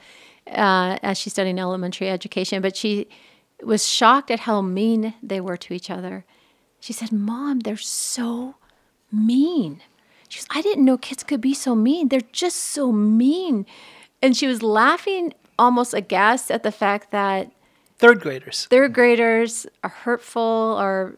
[0.46, 2.62] uh, as she's studying elementary education.
[2.62, 3.08] But she
[3.60, 6.24] was shocked at how mean they were to each other.
[6.80, 8.56] She said, Mom, they're so
[9.12, 9.82] mean.
[10.28, 12.08] She goes, I didn't know kids could be so mean.
[12.08, 13.66] They're just so mean.
[14.22, 17.50] And she was laughing almost aghast at the fact that
[17.98, 18.66] Third graders.
[18.70, 21.16] third graders are hurtful or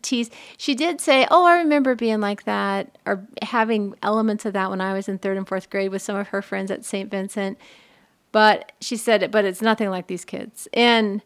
[0.00, 0.30] tease.
[0.56, 4.80] She did say, "Oh, I remember being like that or having elements of that when
[4.80, 7.10] I was in third and fourth grade with some of her friends at St.
[7.10, 7.58] Vincent."
[8.30, 11.20] But she said, "But it's nothing like these kids." And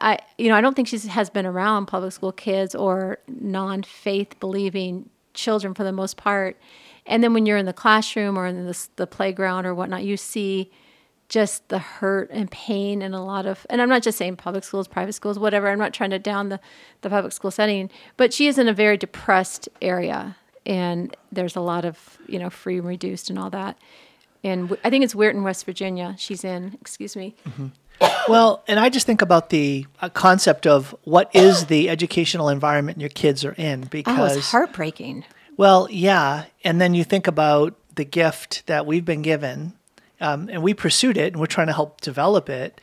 [0.00, 4.40] I, you know, I don't think she has been around public school kids or non-faith
[4.40, 6.58] believing children for the most part.
[7.06, 10.16] And then when you're in the classroom or in the, the playground or whatnot, you
[10.16, 10.70] see
[11.28, 14.64] just the hurt and pain and a lot of and I'm not just saying public
[14.64, 15.68] schools, private schools, whatever.
[15.68, 16.58] I'm not trying to down the,
[17.02, 20.36] the public school setting, but she is in a very depressed area
[20.66, 23.78] and there's a lot of, you know, free and reduced and all that.
[24.42, 26.14] And I think it's Weirton, West Virginia.
[26.18, 27.34] She's in, excuse me.
[27.46, 27.66] Mm-hmm.
[28.28, 33.00] Well, and I just think about the uh, concept of what is the educational environment
[33.00, 35.24] your kids are in Oh, because it's heartbreaking.
[35.56, 39.74] Well, yeah, and then you think about the gift that we've been given,
[40.20, 42.80] um, and we pursued it, and we're trying to help develop it.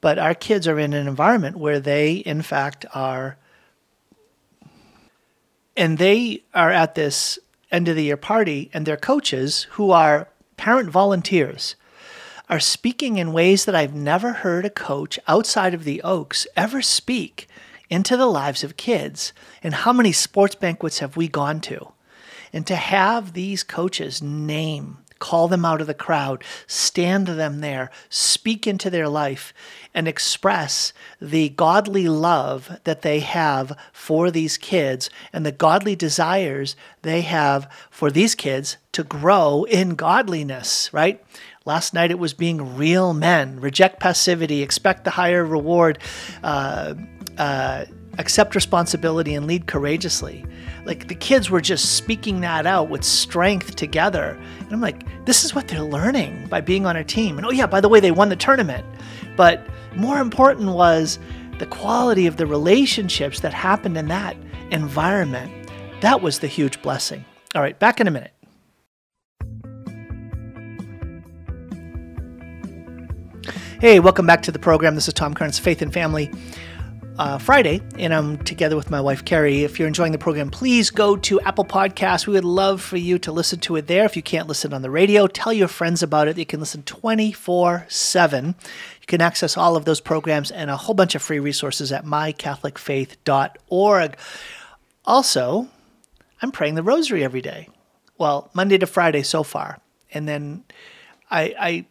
[0.00, 3.36] But our kids are in an environment where they, in fact, are,
[5.76, 7.38] and they are at this
[7.70, 11.76] end of the year party, and their coaches, who are parent volunteers,
[12.48, 16.80] are speaking in ways that I've never heard a coach outside of the Oaks ever
[16.80, 17.46] speak
[17.90, 19.32] into the lives of kids.
[19.62, 21.92] And how many sports banquets have we gone to?
[22.52, 27.90] And to have these coaches name, call them out of the crowd, stand them there,
[28.08, 29.52] speak into their life,
[29.92, 36.76] and express the godly love that they have for these kids and the godly desires
[37.02, 41.22] they have for these kids to grow in godliness, right?
[41.68, 45.98] Last night it was being real men, reject passivity, expect the higher reward,
[46.42, 46.94] uh,
[47.36, 47.84] uh,
[48.16, 50.46] accept responsibility, and lead courageously.
[50.86, 54.40] Like the kids were just speaking that out with strength together.
[54.60, 57.36] And I'm like, this is what they're learning by being on a team.
[57.36, 58.86] And oh, yeah, by the way, they won the tournament.
[59.36, 59.60] But
[59.94, 61.18] more important was
[61.58, 64.38] the quality of the relationships that happened in that
[64.70, 65.70] environment.
[66.00, 67.26] That was the huge blessing.
[67.54, 68.32] All right, back in a minute.
[73.80, 74.96] Hey, welcome back to the program.
[74.96, 76.32] This is Tom Curran, Faith and Family
[77.16, 79.62] uh, Friday, and I'm together with my wife Carrie.
[79.62, 82.26] If you're enjoying the program, please go to Apple Podcasts.
[82.26, 84.04] We would love for you to listen to it there.
[84.04, 86.36] If you can't listen on the radio, tell your friends about it.
[86.36, 88.46] You can listen 24 7.
[88.46, 92.04] You can access all of those programs and a whole bunch of free resources at
[92.04, 94.18] mycatholicfaith.org.
[95.04, 95.68] Also,
[96.42, 97.68] I'm praying the rosary every day.
[98.18, 99.78] Well, Monday to Friday so far.
[100.12, 100.64] And then
[101.30, 101.86] I, I,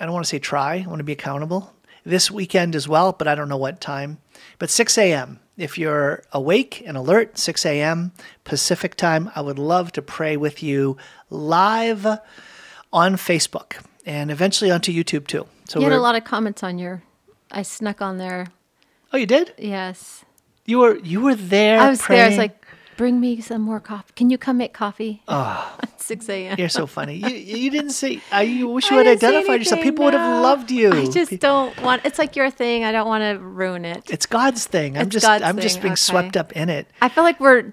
[0.00, 1.72] I don't want to say try, I want to be accountable.
[2.04, 4.18] This weekend as well, but I don't know what time.
[4.58, 5.40] But 6 a.m.
[5.56, 8.12] If you're awake and alert, 6 a.m.
[8.44, 10.96] Pacific time, I would love to pray with you
[11.30, 12.06] live
[12.92, 13.74] on Facebook
[14.06, 15.46] and eventually onto YouTube too.
[15.68, 17.02] So You had a lot of comments on your.
[17.50, 18.46] I snuck on there.
[19.12, 19.52] Oh, you did?
[19.58, 20.24] Yes,
[20.64, 21.80] You were you were there.
[21.80, 22.24] I was there.
[22.24, 22.64] I was like,
[22.98, 24.12] "Bring me some more coffee.
[24.14, 25.76] Can you come make coffee?" Ah.
[25.82, 26.56] At six a.m.
[26.58, 27.14] You're so funny.
[27.14, 27.28] You,
[27.62, 28.20] you didn't say.
[28.30, 29.82] I you wish I you had identified yourself.
[29.82, 30.92] People would have loved you.
[30.92, 32.04] I just don't want.
[32.04, 32.84] It's like your thing.
[32.84, 34.10] I don't want to ruin it.
[34.10, 34.96] It's God's thing.
[34.98, 36.10] I'm It's just God's I'm just being okay.
[36.10, 36.86] swept up in it.
[37.00, 37.72] I feel like we're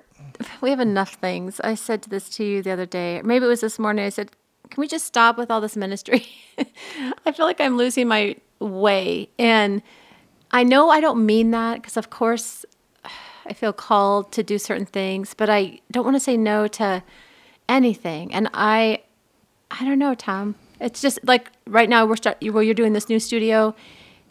[0.62, 1.60] we have enough things.
[1.62, 3.22] I said this to you the other day.
[3.24, 4.06] Maybe it was this morning.
[4.06, 4.32] I said,
[4.70, 6.26] "Can we just stop with all this ministry?"
[7.26, 9.82] I feel like I'm losing my way, and
[10.52, 12.66] I know I don't mean that because, of course,
[13.46, 17.04] I feel called to do certain things, but I don't want to say no to
[17.70, 18.34] anything.
[18.34, 19.04] And I,
[19.72, 20.56] I don't know, Tom.
[20.80, 22.38] It's just like right now we're start.
[22.42, 23.76] Well, you're doing this new studio,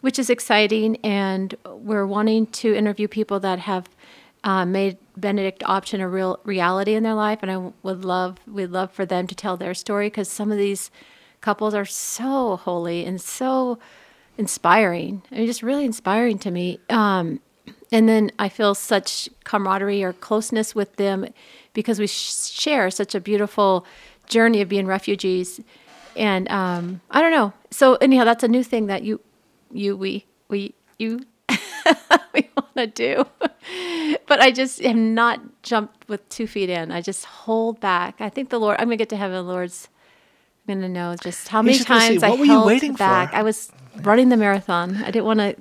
[0.01, 3.89] which is exciting, and we're wanting to interview people that have
[4.43, 8.67] uh, made Benedict option a real reality in their life, and I would love we'd
[8.67, 10.91] love for them to tell their story because some of these
[11.41, 13.79] couples are so holy and so
[14.37, 15.23] inspiring.
[15.31, 16.79] I mean, just really inspiring to me.
[16.89, 17.39] Um,
[17.91, 21.27] and then I feel such camaraderie or closeness with them
[21.73, 23.85] because we sh- share such a beautiful
[24.27, 25.61] journey of being refugees.
[26.15, 27.53] And um, I don't know.
[27.71, 29.19] So anyhow, that's a new thing that you,
[29.71, 31.21] you, we, we, you,
[32.33, 33.25] we want to do.
[34.27, 36.91] but I just have not jumped with two feet in.
[36.91, 38.21] I just hold back.
[38.21, 38.77] I think the Lord.
[38.79, 39.35] I'm gonna get to heaven.
[39.35, 39.89] The Lord's
[40.67, 42.93] I'm going to know just how many gonna times I what were you held waiting
[42.93, 43.31] back.
[43.31, 43.35] for?
[43.35, 43.71] I was
[44.01, 44.95] running the marathon.
[44.97, 45.55] I didn't want to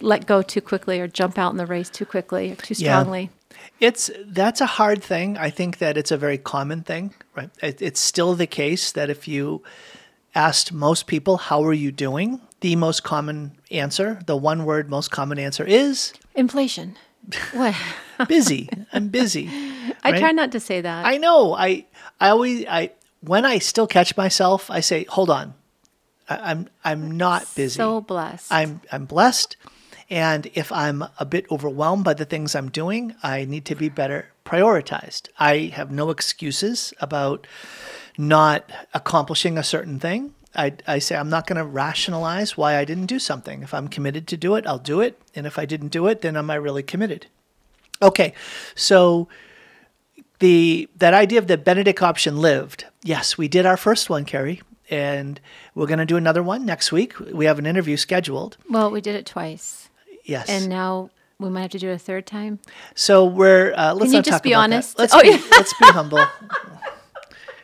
[0.00, 3.00] let go too quickly or jump out in the race too quickly or too Yeah.
[3.00, 3.30] strongly.
[3.78, 5.36] It's that's a hard thing.
[5.38, 7.50] I think that it's a very common thing, right?
[7.62, 9.62] It, it's still the case that if you
[10.34, 12.40] asked most people, How are you doing?
[12.60, 16.96] The most common answer, the one word most common answer is Inflation.
[17.52, 17.74] What?
[18.28, 18.68] busy.
[18.92, 19.50] I'm busy.
[20.04, 21.06] I try not to say that.
[21.06, 21.54] I know.
[21.54, 21.86] I
[22.20, 25.54] I always I when I still catch myself, I say, "Hold on,
[26.28, 27.76] I, I'm I'm not busy.
[27.76, 28.52] So blessed.
[28.52, 29.56] I'm I'm blessed,
[30.10, 33.88] and if I'm a bit overwhelmed by the things I'm doing, I need to be
[33.88, 35.28] better prioritized.
[35.38, 37.46] I have no excuses about
[38.18, 40.34] not accomplishing a certain thing.
[40.54, 43.62] I, I say I'm not going to rationalize why I didn't do something.
[43.62, 45.20] If I'm committed to do it, I'll do it.
[45.34, 47.26] And if I didn't do it, then am I really committed?
[48.02, 48.34] Okay,
[48.74, 49.28] so
[50.40, 52.86] the that idea of the Benedict option lived.
[53.04, 55.38] Yes, we did our first one, Carrie, and
[55.74, 57.18] we're going to do another one next week.
[57.20, 58.56] We have an interview scheduled.
[58.68, 59.89] well, we did it twice,
[60.24, 62.58] Yes, and now we might have to do it a third time.
[62.94, 64.96] so we're uh, let's you not just talk be about honest?
[64.96, 65.02] That.
[65.02, 65.40] Let's Oh, be, yeah.
[65.52, 66.24] let's be humble.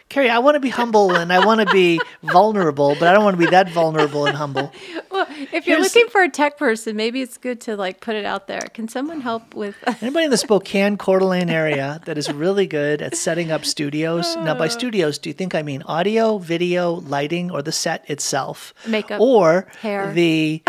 [0.09, 3.25] Carrie, I want to be humble and I want to be vulnerable, but I don't
[3.25, 4.73] want to be that vulnerable and humble.
[5.11, 8.15] Well, if you're Here's- looking for a tech person, maybe it's good to like put
[8.17, 8.61] it out there.
[8.75, 9.75] Can someone help with?
[10.03, 14.37] Anybody in the Spokane Coeur d'Alene area that is really good at setting up studios?
[14.37, 18.75] Now, by studios, do you think I mean audio, video, lighting, or the set itself?
[18.87, 20.13] Makeup, or hair.
[20.13, 20.63] the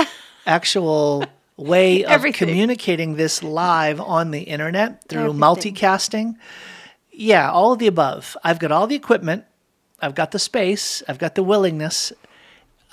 [0.46, 1.26] actual
[1.58, 2.48] way of Everything.
[2.48, 5.42] communicating this live on the internet through Everything.
[5.42, 6.36] multicasting?
[7.12, 8.38] Yeah, all of the above.
[8.44, 9.44] I've got all the equipment,
[10.00, 12.14] I've got the space, I've got the willingness,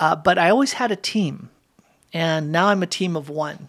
[0.01, 1.51] uh, but I always had a team.
[2.13, 3.69] And now I'm a team of one.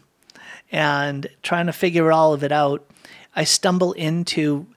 [0.71, 2.87] And trying to figure all of it out,
[3.35, 4.67] I stumble into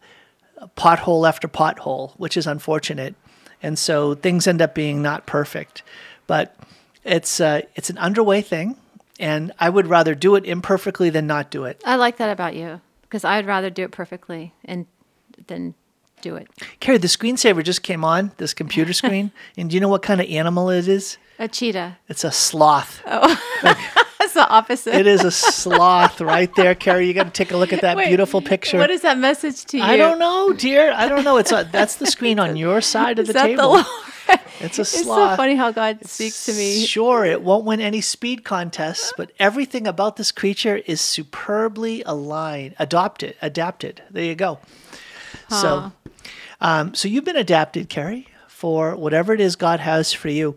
[0.77, 3.15] pothole after pothole, which is unfortunate.
[3.63, 5.83] And so things end up being not perfect.
[6.27, 6.57] But
[7.05, 8.77] it's, uh, it's an underway thing.
[9.19, 11.83] And I would rather do it imperfectly than not do it.
[11.85, 14.87] I like that about you because I'd rather do it perfectly and
[15.47, 15.75] than
[16.21, 16.49] do it.
[16.81, 19.33] Carrie, the screensaver just came on, this computer screen.
[19.57, 21.19] and do you know what kind of animal it is?
[21.39, 21.99] A cheetah.
[22.09, 23.03] It's a sloth.
[23.07, 23.41] Oh.
[24.19, 24.95] That's the opposite.
[24.95, 27.07] It is a sloth right there, Carrie.
[27.07, 28.79] You got to take a look at that Wait, beautiful picture.
[28.79, 29.83] What is that message to you?
[29.85, 30.93] I don't know, dear.
[30.93, 31.37] I don't know.
[31.37, 33.77] It's a, that's the screen on your side of Is the that table.
[33.77, 33.87] the
[34.61, 35.21] it's a sloth.
[35.21, 36.85] It's so funny how God speaks to me.
[36.85, 42.75] Sure, it won't win any speed contests, but everything about this creature is superbly aligned,
[42.79, 44.03] adopted, adapted.
[44.11, 44.59] There you go.
[45.49, 45.93] So,
[46.61, 50.57] um, so you've been adapted, Carrie, for whatever it is God has for you.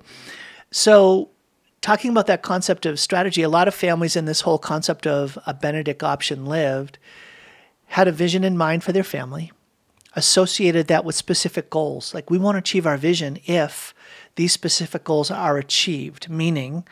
[0.72, 1.30] So,
[1.82, 5.38] talking about that concept of strategy, a lot of families in this whole concept of
[5.46, 6.98] a Benedict option lived
[7.88, 9.52] had a vision in mind for their family,
[10.16, 12.14] associated that with specific goals.
[12.14, 13.94] Like, we want to achieve our vision if
[14.36, 16.88] these specific goals are achieved, meaning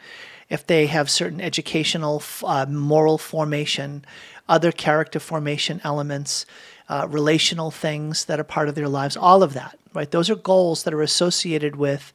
[0.49, 4.03] if they have certain educational, uh, moral formation,
[4.49, 6.45] other character formation elements,
[6.89, 10.11] uh, relational things that are part of their lives, all of that, right?
[10.11, 12.11] Those are goals that are associated with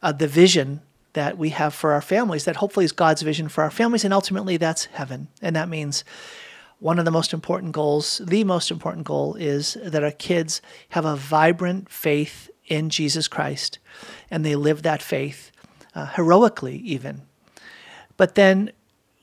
[0.00, 0.80] uh, the vision
[1.14, 4.14] that we have for our families, that hopefully is God's vision for our families, and
[4.14, 5.28] ultimately that's heaven.
[5.40, 6.04] And that means
[6.78, 10.60] one of the most important goals, the most important goal, is that our kids
[10.90, 13.78] have a vibrant faith in Jesus Christ
[14.30, 15.52] and they live that faith
[15.94, 17.22] uh, heroically, even.
[18.16, 18.72] But then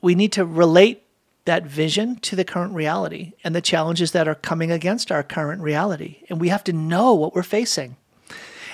[0.00, 1.04] we need to relate
[1.44, 5.60] that vision to the current reality and the challenges that are coming against our current
[5.60, 6.22] reality.
[6.28, 7.96] And we have to know what we're facing.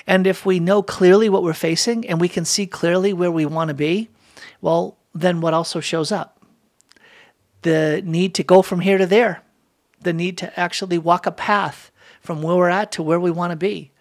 [0.07, 3.45] And if we know clearly what we're facing and we can see clearly where we
[3.45, 4.09] want to be,
[4.61, 6.41] well, then what also shows up?
[7.63, 9.43] The need to go from here to there,
[10.01, 11.91] the need to actually walk a path
[12.21, 13.91] from where we're at to where we want to be.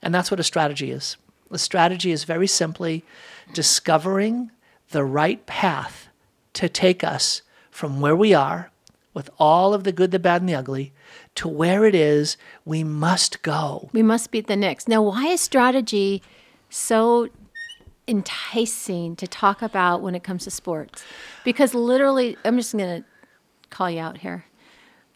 [0.00, 1.16] And that's what a strategy is.
[1.50, 3.04] A strategy is very simply
[3.52, 4.52] discovering
[4.90, 6.08] the right path
[6.54, 8.70] to take us from where we are
[9.14, 10.92] with all of the good, the bad, and the ugly
[11.36, 13.88] to where it is we must go.
[13.92, 14.88] We must beat the Knicks.
[14.88, 16.22] Now, why is strategy
[16.68, 17.28] so
[18.08, 21.04] enticing to talk about when it comes to sports?
[21.44, 23.08] Because literally, I'm just going to
[23.70, 24.46] call you out here.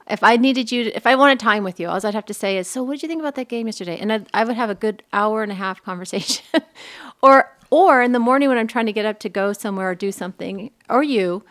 [0.08, 2.34] If I needed you, to, if I wanted time with you, all I'd have to
[2.34, 4.56] say is, "So, what did you think about that game yesterday?" And I, I would
[4.56, 6.44] have a good hour and a half conversation,
[7.22, 9.94] or or in the morning when I'm trying to get up to go somewhere or
[9.94, 11.44] do something, or you,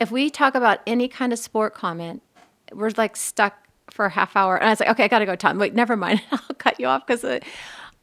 [0.00, 2.22] if we talk about any kind of sport comment,
[2.72, 4.56] we're like stuck for a half hour.
[4.56, 5.58] And I was like, okay, I got to go, Tom.
[5.58, 6.22] Wait, never mind.
[6.30, 7.24] I'll cut you off because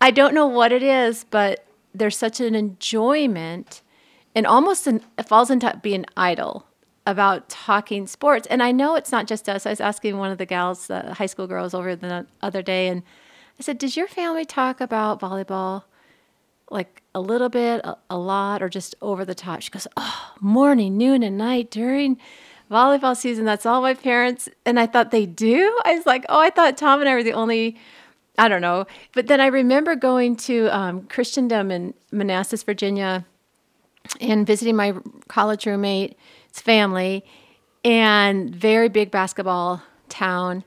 [0.01, 3.81] I don't know what it is, but there's such an enjoyment
[4.36, 6.67] and almost an, it falls into being idle
[7.05, 8.47] about talking sports.
[8.47, 9.65] And I know it's not just us.
[9.65, 12.88] I was asking one of the gals, the high school girls over the other day,
[12.88, 13.03] and
[13.59, 15.84] I said, does your family talk about volleyball?
[16.73, 19.61] like a little bit, a, a, lot, or just over the top.
[19.61, 22.17] She goes, Oh, morning, noon, and night during
[22.72, 23.45] volleyball season.
[23.45, 24.49] That's all my parents.
[24.66, 25.80] And I thought they do.
[25.86, 27.78] I was like, Oh, I thought Tom and I were the only
[28.38, 28.88] I don't know.
[29.14, 33.26] But then I remember going to um, Christendom in Manassas, Virginia,
[34.20, 34.95] and visiting my
[35.28, 36.16] college roommate's
[36.61, 37.24] family,
[37.86, 40.64] and very big basketball town.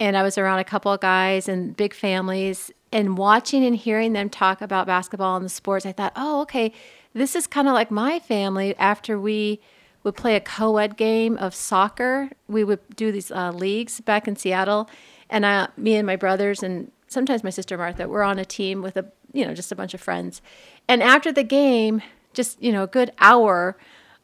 [0.00, 4.12] And I was around a couple of guys and big families, and watching and hearing
[4.12, 5.84] them talk about basketball and the sports.
[5.84, 6.72] I thought, oh, okay,
[7.12, 9.60] this is kind of like my family after we
[10.04, 12.30] would play a co-ed game of soccer.
[12.46, 14.88] We would do these uh, leagues back in Seattle,
[15.28, 18.82] and I, me and my brothers and sometimes my sister Martha were on a team
[18.82, 20.40] with a you know just a bunch of friends.
[20.86, 23.76] And after the game, just you know a good hour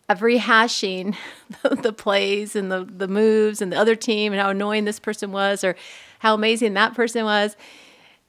[0.08, 1.16] of rehashing
[1.62, 5.32] the plays and the the moves and the other team and how annoying this person
[5.32, 5.74] was or
[6.20, 7.56] how amazing that person was.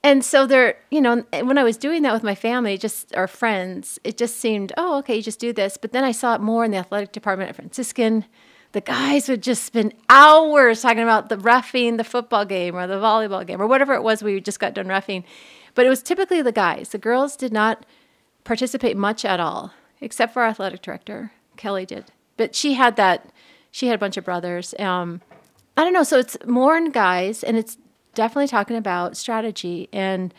[0.05, 3.27] And so there, you know, when I was doing that with my family, just our
[3.27, 5.77] friends, it just seemed, oh, okay, you just do this.
[5.77, 8.25] But then I saw it more in the athletic department at Franciscan.
[8.73, 12.99] The guys would just spend hours talking about the roughing the football game or the
[12.99, 15.23] volleyball game or whatever it was we just got done roughing.
[15.73, 16.89] But it was typically the guys.
[16.89, 17.83] The girls did not
[18.43, 21.31] participate much at all, except for our athletic director.
[21.57, 22.11] Kelly did.
[22.37, 23.31] But she had that,
[23.71, 24.75] she had a bunch of brothers.
[24.77, 25.21] Um,
[25.75, 26.03] I don't know.
[26.03, 27.79] So it's more in guys, and it's
[28.15, 30.33] definitely talking about strategy and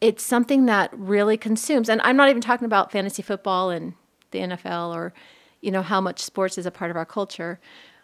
[0.00, 1.88] it's something that really consumes.
[1.88, 3.94] And i'm not even talking about fantasy football and
[4.30, 5.12] the nfl or
[5.60, 7.58] you know how much sports is a part of our culture.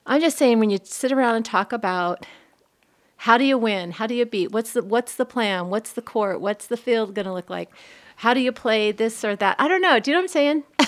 [0.06, 2.26] I'm just saying when you sit around and talk about
[3.18, 6.00] how do you win how do you beat what's the what's the plan what's the
[6.00, 7.70] court what's the field going to look like
[8.16, 9.56] how do you play this or that?
[9.58, 9.98] I don't know.
[9.98, 10.64] Do you know what i'm saying?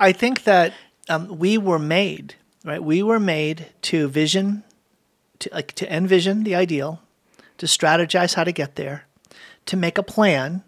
[0.00, 0.74] I think that
[1.08, 2.82] um, we were made right?
[2.82, 4.64] We were made to vision
[5.44, 7.00] to like to envision the ideal,
[7.58, 9.04] to strategize how to get there,
[9.66, 10.62] to make a plan,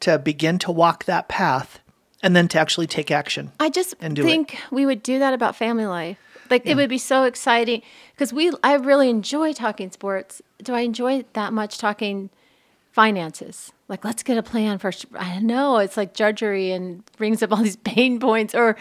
[0.00, 1.80] to begin to walk that path,
[2.22, 3.52] and then to actually take action.
[3.60, 4.60] I just think it.
[4.70, 6.18] we would do that about family life.
[6.50, 6.72] Like yeah.
[6.72, 10.42] it would be so exciting because we I really enjoy talking sports.
[10.62, 12.30] Do I enjoy that much talking
[12.92, 13.72] finances?
[13.88, 17.62] Like let's get a plan for I know it's like drudgery and brings up all
[17.62, 18.76] these pain points or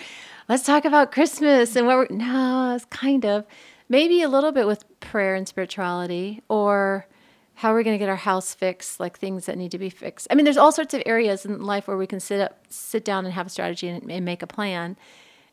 [0.47, 3.45] let's talk about Christmas and what we're no, it's kind of
[3.89, 7.07] maybe a little bit with prayer and spirituality or
[7.55, 9.89] how are we going to get our house fixed like things that need to be
[9.89, 10.27] fixed.
[10.29, 13.05] I mean there's all sorts of areas in life where we can sit up sit
[13.05, 14.97] down and have a strategy and, and make a plan.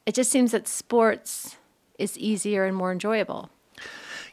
[0.07, 1.57] It just seems that sports
[1.99, 3.51] is easier and more enjoyable.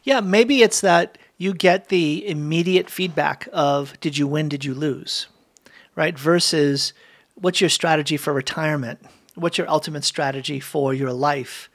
[0.02, 4.48] Yeah maybe it's that you get the immediate feedback of did you win?
[4.48, 5.26] Did you lose?
[5.94, 6.18] Right?
[6.18, 6.92] Versus
[7.34, 9.00] what's your strategy for retirement?
[9.34, 11.70] What's your ultimate strategy for your life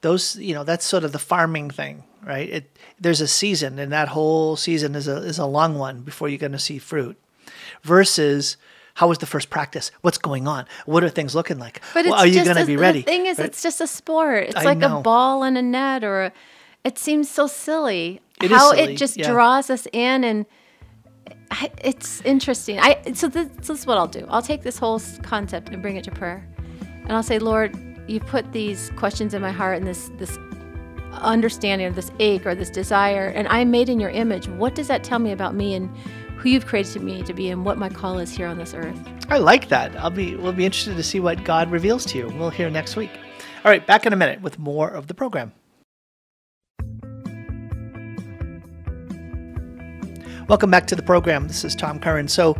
[0.00, 2.48] those you know that's sort of the farming thing right?
[2.48, 6.28] It there's a season and that whole season is a is a long one before
[6.28, 7.16] you're going to see fruit
[7.82, 8.56] versus
[8.94, 9.92] how was the first practice?
[10.00, 10.66] What's going on?
[10.84, 11.80] What are things looking like?
[11.94, 13.00] But well, are you going to be ready?
[13.00, 13.46] the thing is right?
[13.46, 14.44] it's just a sport.
[14.48, 14.98] It's I like know.
[14.98, 16.32] a ball and a net or a,
[16.84, 18.20] it seems so silly.
[18.42, 19.30] It how silly, it just yeah.
[19.30, 20.46] draws us in and
[21.50, 22.78] I, it's interesting.
[22.78, 24.26] I so this, this is what i'll do.
[24.28, 26.46] I'll take this whole concept and bring it to prayer.
[26.80, 27.74] And i'll say lord
[28.08, 30.38] you put these questions in my heart and this this
[31.12, 34.88] understanding of this ache or this desire and i'm made in your image what does
[34.88, 35.90] that tell me about me and
[36.38, 38.96] who you've created me to be and what my call is here on this earth?
[39.28, 39.96] I like that.
[39.96, 42.28] I'll be we'll be interested to see what god reveals to you.
[42.38, 43.10] We'll hear next week.
[43.64, 45.52] All right back in a minute with more of the program.
[50.48, 51.48] Welcome back to the program.
[51.48, 52.28] This is tom curran.
[52.28, 52.56] So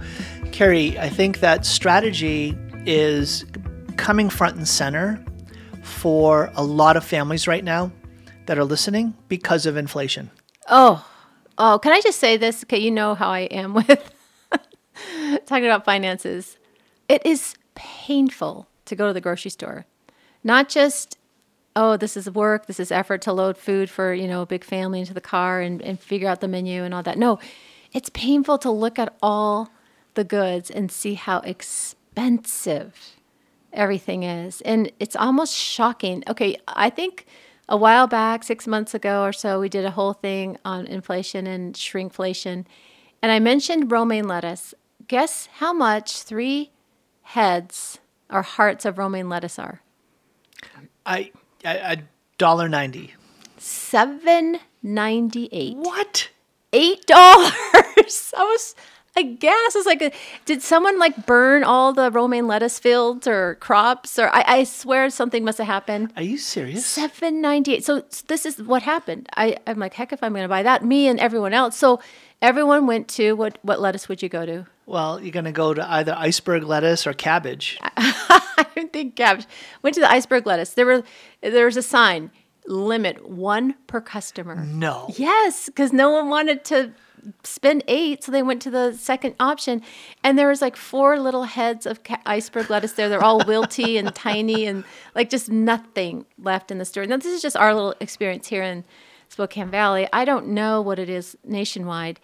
[0.50, 3.44] carrie i think that strategy is
[3.96, 5.22] coming front and center
[5.88, 7.90] for a lot of families right now
[8.46, 10.30] that are listening because of inflation.
[10.68, 11.06] Oh,
[11.56, 12.64] oh, can I just say this?
[12.64, 14.14] Okay, you know how I am with
[15.46, 16.56] talking about finances.
[17.08, 19.86] It is painful to go to the grocery store.
[20.44, 21.18] Not just,
[21.74, 24.64] oh, this is work, this is effort to load food for, you know, a big
[24.64, 27.18] family into the car and, and figure out the menu and all that.
[27.18, 27.38] No,
[27.92, 29.70] it's painful to look at all
[30.14, 33.17] the goods and see how expensive
[33.72, 34.60] everything is.
[34.62, 36.24] And it's almost shocking.
[36.28, 37.26] Okay, I think
[37.68, 41.46] a while back, six months ago or so, we did a whole thing on inflation
[41.46, 42.64] and shrinkflation.
[43.22, 44.74] And I mentioned romaine lettuce.
[45.06, 46.70] Guess how much three
[47.22, 47.98] heads
[48.30, 49.82] or hearts of romaine lettuce are?
[51.04, 51.32] I
[51.64, 51.98] a
[52.36, 53.14] dollar ninety.
[53.56, 55.76] Seven ninety eight.
[55.76, 56.30] What?
[56.72, 57.52] Eight dollars.
[58.36, 58.74] I was
[59.16, 60.12] I guess it's like, a,
[60.44, 64.18] did someone like burn all the romaine lettuce fields or crops?
[64.18, 66.12] Or I, I swear something must have happened.
[66.16, 66.86] Are you serious?
[66.86, 67.84] Seven ninety eight.
[67.84, 69.28] So this is what happened.
[69.36, 71.76] I I'm like, heck, if I'm going to buy that, me and everyone else.
[71.76, 72.00] So
[72.40, 73.58] everyone went to what?
[73.62, 74.66] What lettuce would you go to?
[74.86, 77.78] Well, you're going to go to either iceberg lettuce or cabbage.
[77.82, 79.46] I don't think cabbage.
[79.82, 80.70] Went to the iceberg lettuce.
[80.74, 81.02] There were
[81.40, 82.30] there was a sign
[82.68, 84.54] limit one per customer.
[84.64, 85.12] No.
[85.16, 86.92] Yes, because no one wanted to
[87.42, 89.82] spend eight, so they went to the second option,
[90.22, 93.08] and there was like four little heads of iceberg lettuce there.
[93.08, 97.06] They're all wilty and tiny, and like just nothing left in the store.
[97.06, 98.84] Now this is just our little experience here in
[99.28, 100.08] Spokane Valley.
[100.12, 102.20] I don't know what it is nationwide,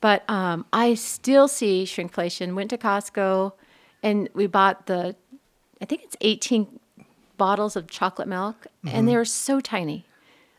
[0.00, 2.54] but um, I still see shrinkflation.
[2.54, 3.52] Went to Costco,
[4.02, 5.16] and we bought the,
[5.80, 6.80] I think it's eighteen
[7.36, 10.06] bottles of chocolate milk, and they were so tiny.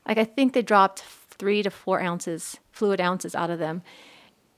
[0.08, 1.02] Like I think they dropped
[1.40, 3.82] three to four ounces fluid ounces out of them,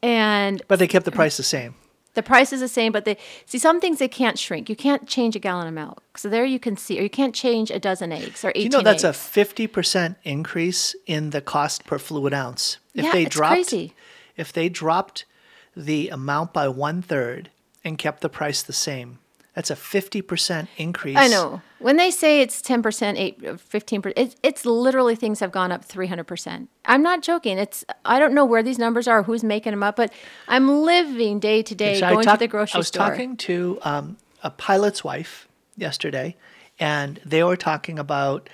[0.02, 1.76] and But they kept the price the same.
[2.14, 2.92] the price is the same.
[2.92, 4.70] But they see some things they can't shrink.
[4.70, 6.18] You can't change a gallon of milk.
[6.18, 8.64] So there you can see, or you can't change a dozen eggs or eighteen.
[8.64, 12.78] You know that's a fifty percent increase in the cost per fluid ounce.
[12.94, 13.94] If Yeah, they it's dropped crazy.
[14.36, 15.26] if they dropped
[15.76, 17.52] the amount by one third
[17.86, 19.20] and kept the price the same,
[19.60, 21.18] that's a fifty percent increase.
[21.18, 21.62] I know.
[21.80, 26.68] When they say it's 10%, 8, 15%, it's, it's literally things have gone up 300%.
[26.86, 27.57] I'm not joking.
[27.57, 30.14] It's I don't know where these numbers are, who's making them up, but
[30.47, 32.78] I'm living day to day So going talk- to the grocery store.
[32.78, 33.10] I was store.
[33.10, 36.38] talking to um, a pilot's wife yesterday,
[36.80, 38.47] and they were talking about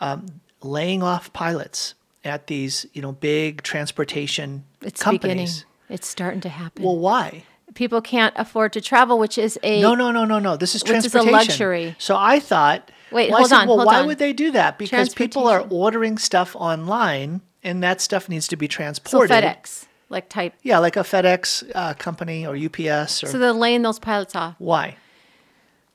[0.00, 1.92] um, laying off pilots
[2.24, 5.48] at these, you know, big transportation it's beginning.
[5.90, 6.82] It's starting to happen.
[6.82, 7.44] Well, why?
[7.76, 10.56] People can't afford to travel, which is a No, no, no, no, no.
[10.56, 11.32] This is transportation.
[11.32, 11.94] Which is a luxury.
[11.98, 12.90] So I thought.
[13.12, 14.06] Wait, well, hold said, on, Well, hold why on.
[14.08, 14.78] would they do that?
[14.78, 19.28] Because people are ordering stuff online, and that stuff needs to be transported.
[19.30, 19.40] so.
[19.40, 20.54] FedEx like type.
[20.62, 24.54] Yeah, like a FedEx uh, company or UPS or So they're laying those pilots off.
[24.58, 24.96] why?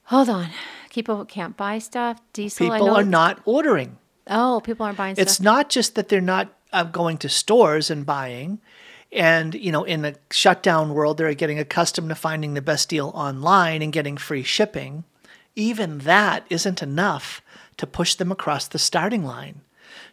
[0.06, 0.50] Hold on.
[0.90, 2.20] People can't buy stuff.
[2.34, 2.70] Diesel.
[2.70, 3.98] People are not ordering.
[4.28, 5.24] Oh, people aren't buying stuff.
[5.24, 5.44] It's stuff.
[5.46, 8.60] not just that they're not uh, going to stores and buying.
[9.12, 13.12] And, you know, in a shutdown world, they're getting accustomed to finding the best deal
[13.14, 15.03] online and getting free shipping.
[15.55, 17.41] Even that isn't enough
[17.78, 19.62] to push them across the starting line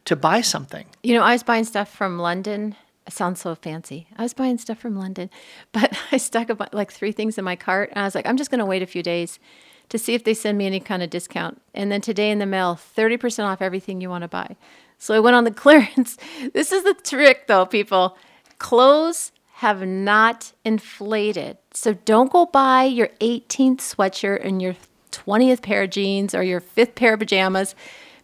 [0.04, 0.86] to buy something.
[1.02, 2.74] You know, I was buying stuff from London.
[3.06, 4.08] It sounds so fancy.
[4.16, 5.30] I was buying stuff from London,
[5.72, 8.36] but I stuck about like three things in my cart, and I was like, I'm
[8.36, 9.38] just going to wait a few days
[9.90, 11.60] to see if they send me any kind of discount.
[11.74, 14.56] And then today in the mail, 30% off everything you want to buy.
[14.98, 16.16] So I went on the clearance.
[16.52, 18.16] This is the trick, though, people.
[18.58, 21.58] Clothes have not inflated.
[21.72, 24.76] So don't go buy your 18th sweatshirt and your
[25.10, 27.74] 20th pair of jeans or your fifth pair of pajamas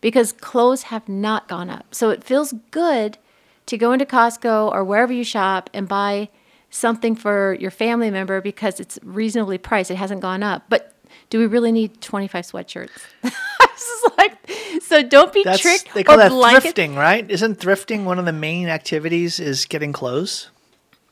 [0.01, 1.95] because clothes have not gone up.
[1.95, 3.19] So it feels good
[3.67, 6.29] to go into Costco or wherever you shop and buy
[6.71, 9.91] something for your family member because it's reasonably priced.
[9.91, 10.65] It hasn't gone up.
[10.69, 10.93] But
[11.31, 12.91] do we really need 25 sweatshirts?
[13.79, 16.75] This is like, so don't be That's tricked they call or that blanket.
[16.77, 17.29] thrifting, right?
[17.31, 20.49] Isn't thrifting one of the main activities is getting clothes?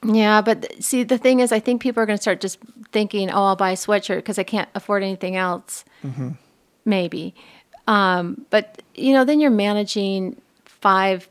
[0.04, 2.58] Yeah, but th- see, the thing is, I think people are going to start just
[2.92, 5.84] thinking, "Oh, I'll buy a sweatshirt because I can't afford anything else."
[6.84, 7.34] Maybe,
[7.86, 11.28] um, but you know, then you're managing five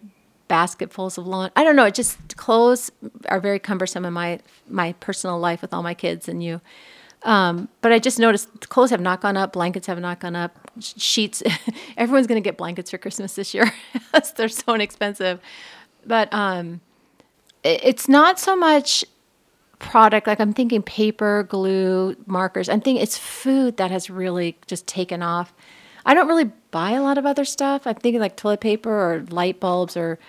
[0.48, 1.52] basketfuls of lawn.
[1.58, 1.86] I don't know.
[1.86, 2.92] It just clothes
[3.28, 6.62] are very cumbersome in my my personal life with all my kids and you.
[7.24, 10.56] Um, but I just noticed clothes have not gone up, blankets have not gone up,
[10.56, 11.44] sh- sheets.
[11.98, 13.72] Everyone's going to get blankets for Christmas this year.
[14.38, 15.40] They're so inexpensive.
[16.06, 16.82] But um,
[17.64, 19.04] it- it's not so much
[19.80, 24.86] product like i'm thinking paper glue markers i'm thinking it's food that has really just
[24.86, 25.54] taken off
[26.06, 29.26] i don't really buy a lot of other stuff i'm thinking like toilet paper or
[29.32, 30.20] light bulbs or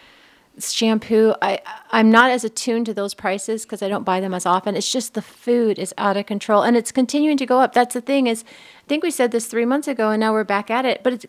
[0.58, 1.58] shampoo i
[1.90, 4.92] i'm not as attuned to those prices because i don't buy them as often it's
[4.92, 8.00] just the food is out of control and it's continuing to go up that's the
[8.02, 10.84] thing is i think we said this three months ago and now we're back at
[10.84, 11.26] it but it's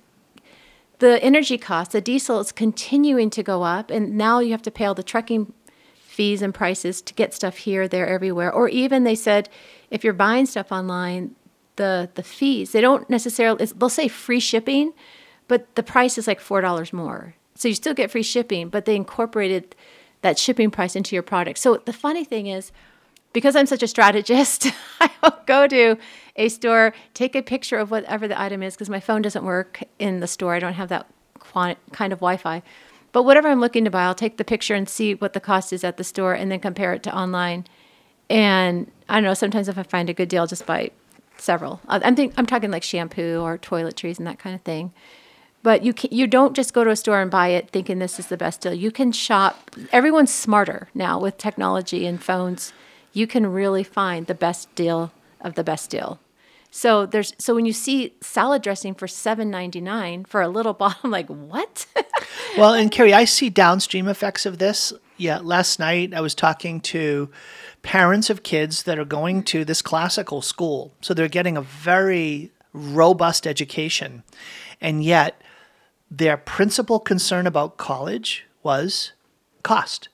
[1.03, 4.71] the energy cost, the diesel is continuing to go up, and now you have to
[4.71, 5.51] pay all the trucking
[5.95, 8.49] fees and prices to get stuff here, there, everywhere.
[8.49, 9.49] Or even they said
[9.89, 11.36] if you're buying stuff online,
[11.76, 14.93] the the fees they don't necessarily they'll say free shipping,
[15.49, 17.36] but the price is like four dollars more.
[17.56, 19.76] So you still get free shipping, but they incorporated
[20.22, 21.60] that shipping price into your product.
[21.60, 22.72] So the funny thing is,
[23.34, 24.68] because I'm such a strategist,
[24.99, 25.97] I will go to
[26.36, 29.84] a store, take a picture of whatever the item is, because my phone doesn't work
[29.99, 30.56] in the store.
[30.56, 31.08] I don't have that
[31.39, 32.64] quan- kind of Wi Fi.
[33.12, 35.72] But whatever I'm looking to buy, I'll take the picture and see what the cost
[35.72, 37.66] is at the store and then compare it to online.
[38.30, 40.89] And I don't know, sometimes if I find a good deal, I'll just buy
[41.38, 41.80] several.
[41.88, 44.93] I'm, think, I'm talking like shampoo or toiletries and that kind of thing.
[45.64, 48.20] But you can, you don't just go to a store and buy it thinking this
[48.20, 48.74] is the best deal.
[48.74, 49.72] You can shop.
[49.91, 52.74] Everyone's smarter now with technology and phones.
[53.14, 56.20] You can really find the best deal of the best deal.
[56.70, 60.74] So there's so when you see salad dressing for seven ninety nine for a little
[60.82, 61.86] bottle, I'm like, what?
[62.55, 64.93] Well, and Carrie, I see downstream effects of this.
[65.18, 67.30] Yeah, last night I was talking to
[67.82, 70.93] parents of kids that are going to this classical school.
[71.01, 74.24] So they're getting a very robust education.
[74.80, 75.41] And yet,
[76.18, 79.14] their principal concern about college was
[79.64, 80.09] cost.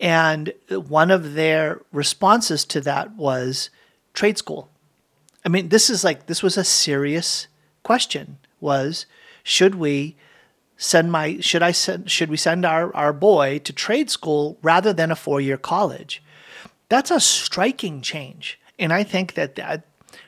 [0.00, 3.70] And one of their responses to that was
[4.14, 4.68] trade school.
[5.44, 7.46] I mean, this is like this was a serious
[7.84, 9.06] question was
[9.44, 10.16] should we
[10.76, 14.92] send my should I send should we send our, our boy to trade school rather
[14.92, 16.20] than a four year college?
[16.88, 18.58] That's a striking change.
[18.78, 19.86] And I think that, that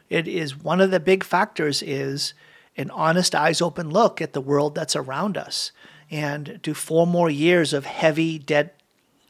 [0.08, 2.32] it is one of the big factors is
[2.78, 5.72] an honest eyes open look at the world that's around us
[6.10, 8.80] and do four more years of heavy debt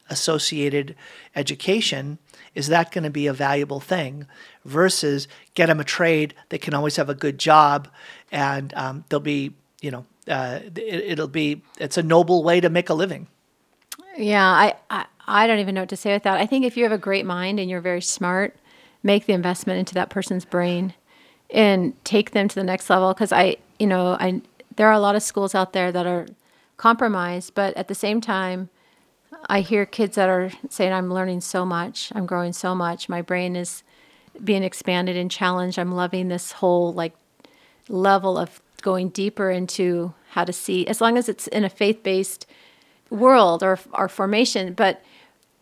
[0.09, 0.95] associated
[1.35, 2.17] education
[2.55, 4.25] is that going to be a valuable thing
[4.65, 7.87] versus get them a trade they can always have a good job
[8.31, 12.69] and um, they'll be you know uh, it, will be it's a noble way to
[12.69, 13.27] make a living.
[14.15, 16.39] Yeah I, I i don't even know what to say with that.
[16.39, 18.55] I think if you have a great mind and you're very smart
[19.01, 20.93] make the investment into that person's brain
[21.51, 24.41] and take them to the next level because i you know i
[24.75, 26.27] there are a lot of schools out there that are
[26.77, 28.69] compromised but at the same time
[29.47, 33.21] I hear kids that are saying, I'm learning so much, I'm growing so much, my
[33.21, 33.83] brain is
[34.43, 35.77] being expanded and challenged.
[35.77, 37.13] I'm loving this whole like
[37.87, 42.03] level of going deeper into how to see, as long as it's in a faith
[42.03, 42.45] based
[43.09, 44.73] world or, or formation.
[44.73, 45.03] But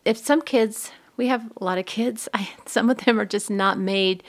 [0.04, 3.50] if some kids, we have a lot of kids, I, some of them are just
[3.50, 4.22] not made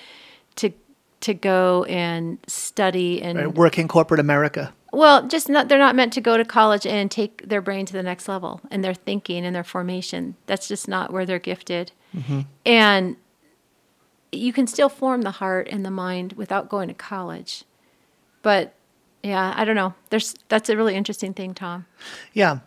[0.57, 0.74] to
[1.22, 4.74] to go and study and work in corporate America.
[4.91, 7.93] Well, just not they're not meant to go to college and take their brain to
[7.93, 10.36] the next level and their thinking and their formation.
[10.47, 11.91] That's just not where they're gifted.
[12.15, 12.41] Mm-hmm.
[12.65, 13.17] And
[14.32, 17.63] you can still form the heart and the mind without going to college.
[18.41, 18.74] But
[19.22, 19.93] yeah, I don't know.
[20.09, 21.86] There's that's a really interesting thing, Tom.
[22.34, 22.59] Yeah.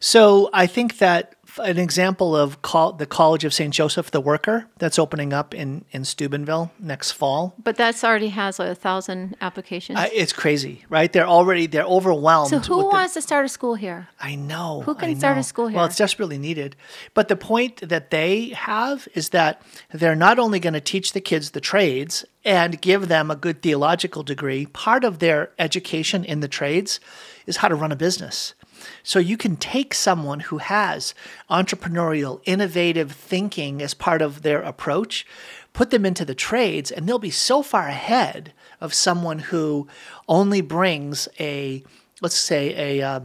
[0.00, 3.72] So I think that an example of call, the College of St.
[3.72, 7.54] Joseph the Worker that's opening up in, in Steubenville next fall.
[7.62, 9.98] But that's already has like a thousand applications.
[9.98, 11.12] Uh, it's crazy, right?
[11.12, 12.50] They're already they're overwhelmed.
[12.50, 14.08] So who wants the, to start a school here?
[14.20, 14.82] I know.
[14.82, 15.18] Who can know.
[15.18, 15.76] start a school here?
[15.76, 16.76] Well, it's desperately needed.
[17.14, 21.20] But the point that they have is that they're not only going to teach the
[21.20, 24.66] kids the trades and give them a good theological degree.
[24.66, 27.00] Part of their education in the trades
[27.46, 28.54] is how to run a business
[29.02, 31.14] so you can take someone who has
[31.50, 35.26] entrepreneurial, innovative thinking as part of their approach,
[35.72, 39.86] put them into the trades, and they'll be so far ahead of someone who
[40.28, 41.82] only brings a,
[42.20, 43.20] let's say, a, uh,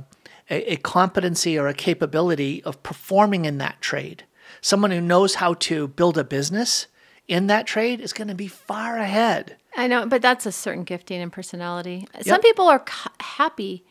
[0.49, 4.24] a, a competency or a capability of performing in that trade.
[4.61, 6.88] Someone who knows how to build a business
[7.28, 9.57] in that trade is going to be far ahead.
[9.76, 12.07] I know, but that's a certain gifting and personality.
[12.16, 12.26] Yep.
[12.26, 12.84] Some people are
[13.20, 13.84] happy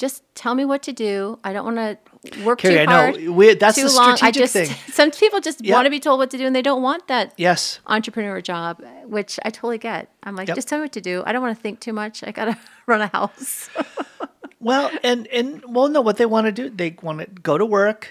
[0.00, 1.38] just tell me what to do.
[1.44, 3.16] I don't want to work Carrie, too hard.
[3.16, 3.32] I know.
[3.32, 4.16] We, that's too the long.
[4.16, 4.66] strategic I just, thing.
[4.92, 5.74] Some people just yep.
[5.74, 8.82] want to be told what to do, and they don't want that yes entrepreneur job,
[9.04, 10.08] which I totally get.
[10.22, 10.56] I'm like, yep.
[10.56, 11.22] just tell me what to do.
[11.26, 12.24] I don't want to think too much.
[12.24, 13.68] I gotta run a house.
[14.60, 17.66] well, and and well, no, what they want to do, they want to go to
[17.66, 18.08] work,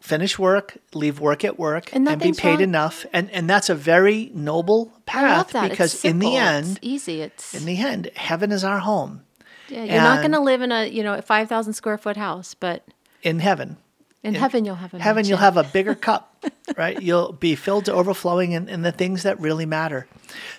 [0.00, 2.62] finish work, leave work at work, and, and be paid wrong.
[2.62, 7.20] enough, and and that's a very noble path because in the end, it's easy.
[7.20, 9.22] It's in the end, heaven is our home
[9.70, 11.98] yeah, you're and not going to live in a you know a five thousand square
[11.98, 12.84] foot house, but
[13.22, 13.76] in heaven,
[14.22, 16.44] in, in heaven you'll have a heaven you'll have a bigger cup,
[16.76, 17.00] right?
[17.00, 20.06] You'll be filled to overflowing in, in the things that really matter.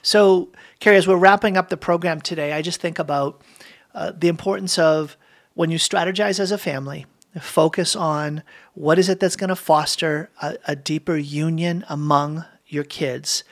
[0.01, 0.49] So,
[0.79, 3.41] Carrie, as we're wrapping up the program today, I just think about
[3.93, 5.17] uh, the importance of
[5.53, 7.05] when you strategize as a family,
[7.39, 8.43] focus on
[8.73, 13.43] what is it that's going to foster a, a deeper union among your kids,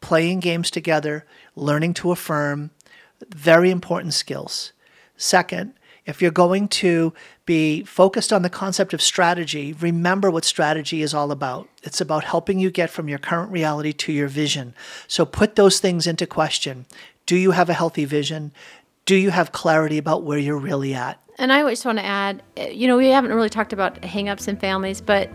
[0.00, 2.70] playing games together, learning to affirm,
[3.34, 4.72] very important skills.
[5.18, 5.74] Second,
[6.06, 7.12] if you're going to
[7.44, 11.68] be focused on the concept of strategy, remember what strategy is all about.
[11.82, 14.74] It's about helping you get from your current reality to your vision.
[15.06, 16.86] So put those things into question.
[17.26, 18.52] Do you have a healthy vision?
[19.04, 21.20] Do you have clarity about where you're really at?
[21.36, 24.48] And I just want to add, eh, you know, we haven't really talked about hangups
[24.48, 25.28] in families, but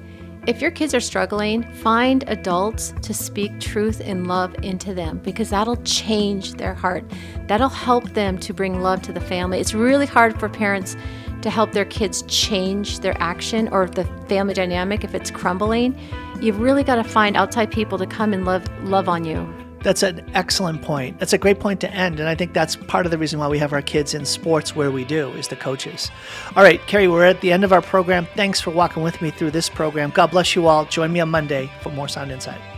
[0.45, 5.49] if your kids are struggling, find adults to speak truth and love into them because
[5.51, 7.05] that'll change their heart.
[7.47, 9.59] That'll help them to bring love to the family.
[9.59, 10.97] It's really hard for parents
[11.43, 15.97] to help their kids change their action or the family dynamic if it's crumbling.
[16.41, 19.62] You've really got to find outside people to come and love love on you.
[19.83, 21.19] That's an excellent point.
[21.19, 22.19] That's a great point to end.
[22.19, 24.75] And I think that's part of the reason why we have our kids in sports
[24.75, 26.09] where we do, is the coaches.
[26.55, 28.25] All right, Carrie, we're at the end of our program.
[28.35, 30.11] Thanks for walking with me through this program.
[30.11, 30.85] God bless you all.
[30.85, 32.72] Join me on Monday for more Sound Insight.